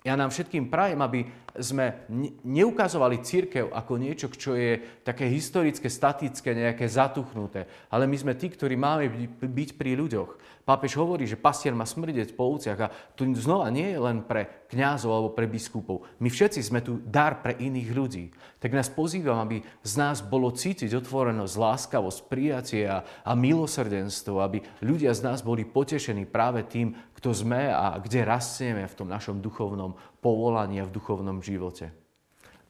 Ja 0.00 0.16
nám 0.16 0.32
všetkým 0.32 0.72
prajem, 0.72 1.04
aby 1.04 1.28
sme 1.60 2.08
neukazovali 2.40 3.20
církev 3.20 3.68
ako 3.68 3.92
niečo, 4.00 4.32
čo 4.32 4.56
je 4.56 5.02
také 5.04 5.28
historické, 5.28 5.92
statické, 5.92 6.56
nejaké 6.56 6.88
zatuchnuté. 6.88 7.68
Ale 7.92 8.08
my 8.08 8.16
sme 8.16 8.32
tí, 8.32 8.48
ktorí 8.48 8.80
máme 8.80 9.28
byť 9.42 9.70
pri 9.76 9.92
ľuďoch. 10.00 10.59
Pápež 10.70 10.94
hovorí, 11.02 11.26
že 11.26 11.34
pastier 11.34 11.74
má 11.74 11.82
smrdeť 11.82 12.38
po 12.38 12.46
ovciach 12.54 12.78
a 12.78 12.94
tu 13.18 13.26
znova 13.34 13.66
nie 13.74 13.90
je 13.90 13.98
len 13.98 14.22
pre 14.22 14.70
kňazov 14.70 15.10
alebo 15.10 15.30
pre 15.34 15.50
biskupov. 15.50 16.06
My 16.22 16.30
všetci 16.30 16.62
sme 16.62 16.78
tu 16.78 17.02
dar 17.02 17.42
pre 17.42 17.58
iných 17.58 17.90
ľudí. 17.90 18.30
Tak 18.62 18.70
nás 18.78 18.86
pozývam, 18.86 19.42
aby 19.42 19.66
z 19.82 19.94
nás 19.98 20.22
bolo 20.22 20.54
cítiť 20.54 20.94
otvorenosť, 20.94 21.58
láskavosť, 21.58 22.18
prijatie 22.30 22.86
a, 22.86 23.02
a 23.02 23.34
milosrdenstvo, 23.34 24.38
aby 24.38 24.62
ľudia 24.86 25.10
z 25.10 25.26
nás 25.26 25.42
boli 25.42 25.66
potešení 25.66 26.22
práve 26.30 26.62
tým, 26.62 26.94
kto 27.18 27.34
sme 27.34 27.74
a 27.74 27.98
kde 27.98 28.22
rastieme 28.22 28.86
v 28.86 28.94
tom 28.94 29.10
našom 29.10 29.42
duchovnom 29.42 29.98
povolaní 30.22 30.78
a 30.78 30.86
v 30.86 30.94
duchovnom 30.94 31.42
živote. 31.42 31.90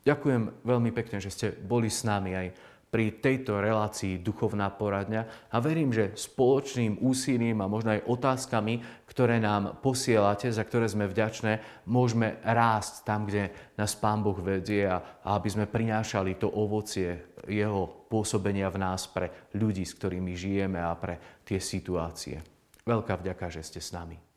Ďakujem 0.08 0.64
veľmi 0.64 0.88
pekne, 0.96 1.20
že 1.20 1.28
ste 1.28 1.52
boli 1.52 1.92
s 1.92 2.00
nami 2.08 2.32
aj 2.32 2.46
pri 2.90 3.22
tejto 3.22 3.62
relácii 3.62 4.18
Duchovná 4.18 4.66
poradňa 4.74 5.50
a 5.54 5.56
verím, 5.62 5.94
že 5.94 6.10
spoločným 6.18 6.98
úsilím 6.98 7.62
a 7.62 7.70
možno 7.70 7.94
aj 7.94 8.06
otázkami, 8.10 9.06
ktoré 9.06 9.38
nám 9.38 9.78
posielate, 9.78 10.50
za 10.50 10.66
ktoré 10.66 10.90
sme 10.90 11.06
vďačné, 11.06 11.86
môžeme 11.86 12.42
rásť 12.42 13.06
tam, 13.06 13.30
kde 13.30 13.54
nás 13.78 13.94
Pán 13.94 14.26
Boh 14.26 14.36
vedie 14.42 14.90
a, 14.90 15.22
aby 15.22 15.48
sme 15.48 15.70
prinášali 15.70 16.34
to 16.42 16.50
ovocie 16.50 17.38
Jeho 17.46 18.10
pôsobenia 18.10 18.66
v 18.74 18.82
nás 18.82 19.06
pre 19.06 19.50
ľudí, 19.54 19.86
s 19.86 19.94
ktorými 19.94 20.34
žijeme 20.34 20.82
a 20.82 20.90
pre 20.98 21.42
tie 21.46 21.62
situácie. 21.62 22.42
Veľká 22.82 23.22
vďaka, 23.22 23.46
že 23.54 23.62
ste 23.62 23.78
s 23.78 23.94
nami. 23.94 24.29